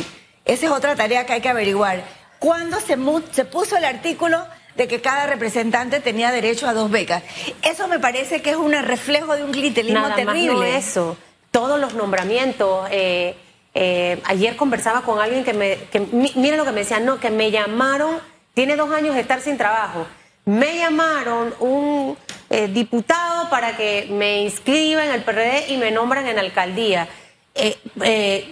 Esa 0.46 0.66
es 0.66 0.72
otra 0.72 0.96
tarea 0.96 1.26
que 1.26 1.34
hay 1.34 1.40
que 1.42 1.50
averiguar. 1.50 2.02
¿Cuándo 2.38 2.78
se 2.80 3.44
puso 3.44 3.76
el 3.76 3.84
artículo 3.84 4.42
de 4.78 4.88
que 4.88 5.02
cada 5.02 5.26
representante 5.26 6.00
tenía 6.00 6.30
derecho 6.30 6.66
a 6.66 6.72
dos 6.72 6.90
becas? 6.90 7.22
Eso 7.62 7.86
me 7.88 7.98
parece 7.98 8.40
que 8.40 8.50
es 8.50 8.56
un 8.56 8.72
reflejo 8.72 9.36
de 9.36 9.44
un 9.44 9.50
clientelismo 9.52 10.00
Nada 10.00 10.14
terrible. 10.16 10.52
más 10.54 10.56
no 10.56 10.62
eso. 10.64 11.16
Todos 11.50 11.78
los 11.78 11.92
nombramientos. 11.94 12.88
eh, 12.90 13.36
eh, 13.74 14.20
ayer 14.24 14.56
conversaba 14.56 15.02
con 15.02 15.20
alguien 15.20 15.44
que 15.44 15.52
me. 15.52 15.76
Que, 15.90 16.00
mi- 16.00 16.32
mira 16.36 16.56
lo 16.56 16.64
que 16.64 16.72
me 16.72 16.80
decía, 16.80 16.98
no, 17.00 17.20
que 17.20 17.30
me 17.30 17.50
llamaron. 17.50 18.18
Tiene 18.54 18.74
dos 18.76 18.90
años 18.90 19.14
de 19.14 19.20
estar 19.20 19.40
sin 19.40 19.56
trabajo. 19.58 20.06
Me 20.46 20.76
llamaron 20.78 21.54
un 21.60 22.16
eh, 22.50 22.68
diputado 22.68 23.50
para 23.50 23.76
que 23.76 24.08
me 24.10 24.42
inscriba 24.42 25.04
en 25.04 25.12
el 25.12 25.22
PRD 25.22 25.66
y 25.68 25.76
me 25.76 25.90
nombran 25.90 26.26
en 26.26 26.38
alcaldía. 26.38 27.06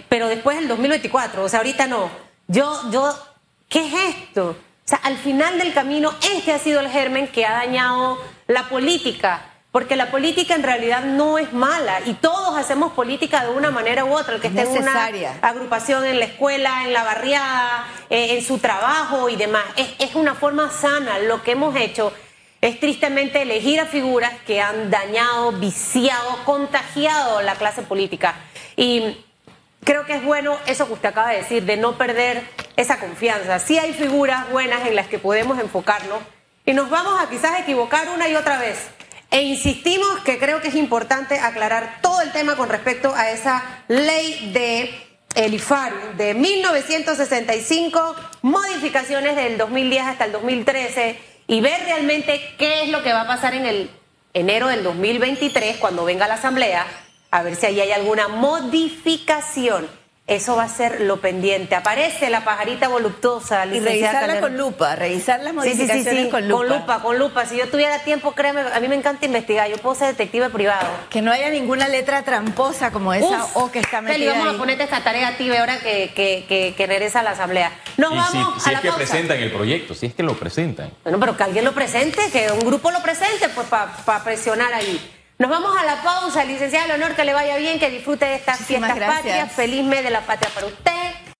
Pero 0.09 0.27
después 0.27 0.57
del 0.57 0.67
2024, 0.67 1.43
o 1.43 1.49
sea, 1.49 1.59
ahorita 1.59 1.87
no. 1.87 2.09
Yo, 2.47 2.79
yo, 2.91 3.13
¿qué 3.69 3.79
es 3.87 3.93
esto? 4.15 4.55
O 4.87 4.89
sea, 4.89 4.99
al 5.03 5.17
final 5.17 5.57
del 5.57 5.73
camino, 5.73 6.13
este 6.33 6.53
ha 6.53 6.59
sido 6.59 6.79
el 6.79 6.87
germen 6.87 7.27
que 7.27 7.45
ha 7.45 7.51
dañado 7.51 8.17
la 8.47 8.69
política. 8.69 9.41
Porque 9.73 9.97
la 9.97 10.11
política 10.11 10.55
en 10.55 10.63
realidad 10.63 11.03
no 11.03 11.37
es 11.37 11.51
mala 11.51 11.99
y 12.05 12.13
todos 12.13 12.57
hacemos 12.57 12.93
política 12.93 13.43
de 13.43 13.51
una 13.51 13.69
manera 13.69 14.05
u 14.05 14.13
otra. 14.13 14.35
El 14.35 14.39
que 14.41 14.47
esté 14.47 14.61
en 14.61 14.83
una 14.83 15.09
agrupación 15.41 16.05
en 16.05 16.19
la 16.19 16.25
escuela, 16.25 16.85
en 16.85 16.93
la 16.93 17.03
barriada, 17.03 17.85
eh, 18.09 18.37
en 18.37 18.45
su 18.45 18.59
trabajo 18.59 19.27
y 19.27 19.35
demás. 19.35 19.65
Es, 19.75 19.89
es 19.99 20.15
una 20.15 20.35
forma 20.35 20.71
sana. 20.71 21.19
Lo 21.19 21.43
que 21.43 21.51
hemos 21.51 21.75
hecho 21.75 22.13
es 22.61 22.79
tristemente 22.79 23.41
elegir 23.41 23.81
a 23.81 23.87
figuras 23.87 24.31
que 24.47 24.61
han 24.61 24.89
dañado, 24.89 25.51
viciado, 25.51 26.45
contagiado 26.45 27.41
la 27.41 27.55
clase 27.55 27.81
política. 27.81 28.35
Y 28.77 29.17
creo 29.87 30.05
que 30.05 30.15
es 30.15 30.23
bueno 30.23 30.57
eso 30.67 30.85
que 30.85 30.93
usted 30.93 31.07
acaba 31.07 31.29
de 31.29 31.37
decir, 31.37 31.63
de 31.63 31.77
no 31.77 31.97
perder 31.97 32.43
esa 32.75 32.99
confianza. 32.99 33.57
Sí 33.57 33.79
hay 33.79 33.93
figuras 33.93 34.49
buenas 34.51 34.85
en 34.85 34.95
las 34.97 35.07
que 35.07 35.17
podemos 35.17 35.57
enfocarnos 35.59 36.19
y 36.65 36.73
nos 36.73 36.89
vamos 36.89 37.17
a 37.21 37.29
quizás 37.29 37.61
equivocar 37.61 38.09
una 38.09 38.27
y 38.27 38.35
otra 38.35 38.59
vez. 38.59 38.89
E 39.31 39.43
insistimos 39.43 40.19
que 40.25 40.39
creo 40.39 40.61
que 40.61 40.67
es 40.67 40.75
importante 40.75 41.39
aclarar 41.39 41.99
todo 42.01 42.21
el 42.21 42.33
tema 42.33 42.57
con 42.57 42.67
respecto 42.67 43.15
a 43.15 43.31
esa 43.31 43.63
ley 43.87 44.51
de 44.53 44.93
el 45.35 45.61
de 46.17 46.33
1965, 46.33 48.15
modificaciones 48.41 49.37
del 49.37 49.57
2010 49.57 50.03
hasta 50.03 50.25
el 50.25 50.33
2013 50.33 51.17
y 51.47 51.61
ver 51.61 51.79
realmente 51.85 52.41
qué 52.57 52.83
es 52.83 52.89
lo 52.89 53.03
que 53.03 53.13
va 53.13 53.21
a 53.21 53.27
pasar 53.27 53.53
en 53.53 53.65
el 53.65 53.89
enero 54.33 54.67
del 54.67 54.83
2023 54.83 55.77
cuando 55.77 56.03
venga 56.03 56.27
la 56.27 56.33
asamblea, 56.33 56.85
a 57.31 57.43
ver 57.43 57.55
si 57.55 57.65
ahí 57.65 57.79
hay 57.81 57.91
alguna 57.91 58.27
modificación. 58.27 59.87
Eso 60.25 60.57
va 60.57 60.63
a 60.63 60.67
ser 60.67 60.99
lo 60.99 61.21
pendiente. 61.21 61.73
Aparece 61.73 62.29
la 62.29 62.43
pajarita 62.43 62.89
voluptuosa, 62.89 63.65
Y 63.65 63.79
revisarla 63.79 64.19
Calderón. 64.19 64.41
con 64.41 64.57
lupa, 64.57 64.93
revisar 64.97 65.39
las 65.39 65.53
Sí, 65.63 65.69
sí, 65.69 65.69
sí, 65.69 65.77
modificaciones 65.77 66.23
sí, 66.25 66.29
con 66.29 66.47
lupa. 66.49 66.57
Con 66.57 66.67
lupa, 66.79 67.01
con 67.01 67.17
lupa. 67.19 67.45
Si 67.45 67.55
yo 67.55 67.69
tuviera 67.69 67.99
tiempo, 67.99 68.33
créeme, 68.33 68.59
a 68.59 68.77
mí 68.81 68.89
me 68.89 68.95
encanta 68.95 69.25
investigar. 69.25 69.69
Yo 69.69 69.77
puedo 69.77 69.95
ser 69.95 70.07
detective 70.09 70.49
privado. 70.49 70.85
Que 71.09 71.21
no 71.21 71.31
haya 71.31 71.49
ninguna 71.49 71.87
letra 71.87 72.23
tramposa 72.23 72.91
como 72.91 73.13
esa 73.13 73.25
Uf, 73.45 73.55
o 73.55 73.71
que 73.71 73.79
está 73.79 74.01
Feli, 74.01 74.25
metida 74.25 74.31
vamos 74.33 74.47
ahí. 74.49 74.55
a 74.55 74.57
ponerte 74.57 74.83
esta 74.83 75.01
tarea 75.01 75.29
a 75.29 75.37
ti, 75.37 75.49
ahora 75.55 75.79
que, 75.79 76.11
que, 76.13 76.43
que, 76.45 76.73
que 76.75 76.87
regresa 76.87 77.21
a 77.21 77.23
la 77.23 77.31
asamblea. 77.31 77.71
Nos 77.95 78.11
Y 78.11 78.15
vamos 78.17 78.53
si, 78.55 78.59
si 78.63 78.69
a 78.69 78.71
la 78.73 78.77
es 78.79 78.81
que 78.81 78.87
pausa. 78.89 78.97
presentan 79.05 79.37
el 79.37 79.51
proyecto, 79.53 79.93
si 79.93 80.07
es 80.07 80.13
que 80.13 80.23
lo 80.23 80.33
presentan. 80.37 80.91
Bueno, 81.03 81.21
pero 81.21 81.37
que 81.37 81.43
alguien 81.43 81.63
lo 81.63 81.71
presente, 81.71 82.29
que 82.33 82.51
un 82.51 82.59
grupo 82.67 82.91
lo 82.91 83.01
presente, 83.01 83.47
pues 83.55 83.65
para 83.67 84.23
presionar 84.25 84.73
ahí. 84.73 85.13
Nos 85.39 85.49
vamos 85.51 85.77
a 85.79 85.85
la 85.85 86.01
pausa, 86.01 86.43
licenciada 86.43 86.87
Leonor, 86.87 87.15
que 87.15 87.23
le 87.23 87.33
vaya 87.33 87.57
bien, 87.57 87.79
que 87.79 87.91
disfrute 87.91 88.25
de 88.25 88.35
estas 88.35 88.59
Muchísimas 88.59 88.91
fiestas 88.93 88.95
gracias. 89.23 89.35
patrias. 89.37 89.51
Feliz 89.55 89.83
mes 89.85 90.03
de 90.03 90.09
la 90.09 90.21
patria 90.21 90.49
para 90.53 90.65
usted. 90.67 91.26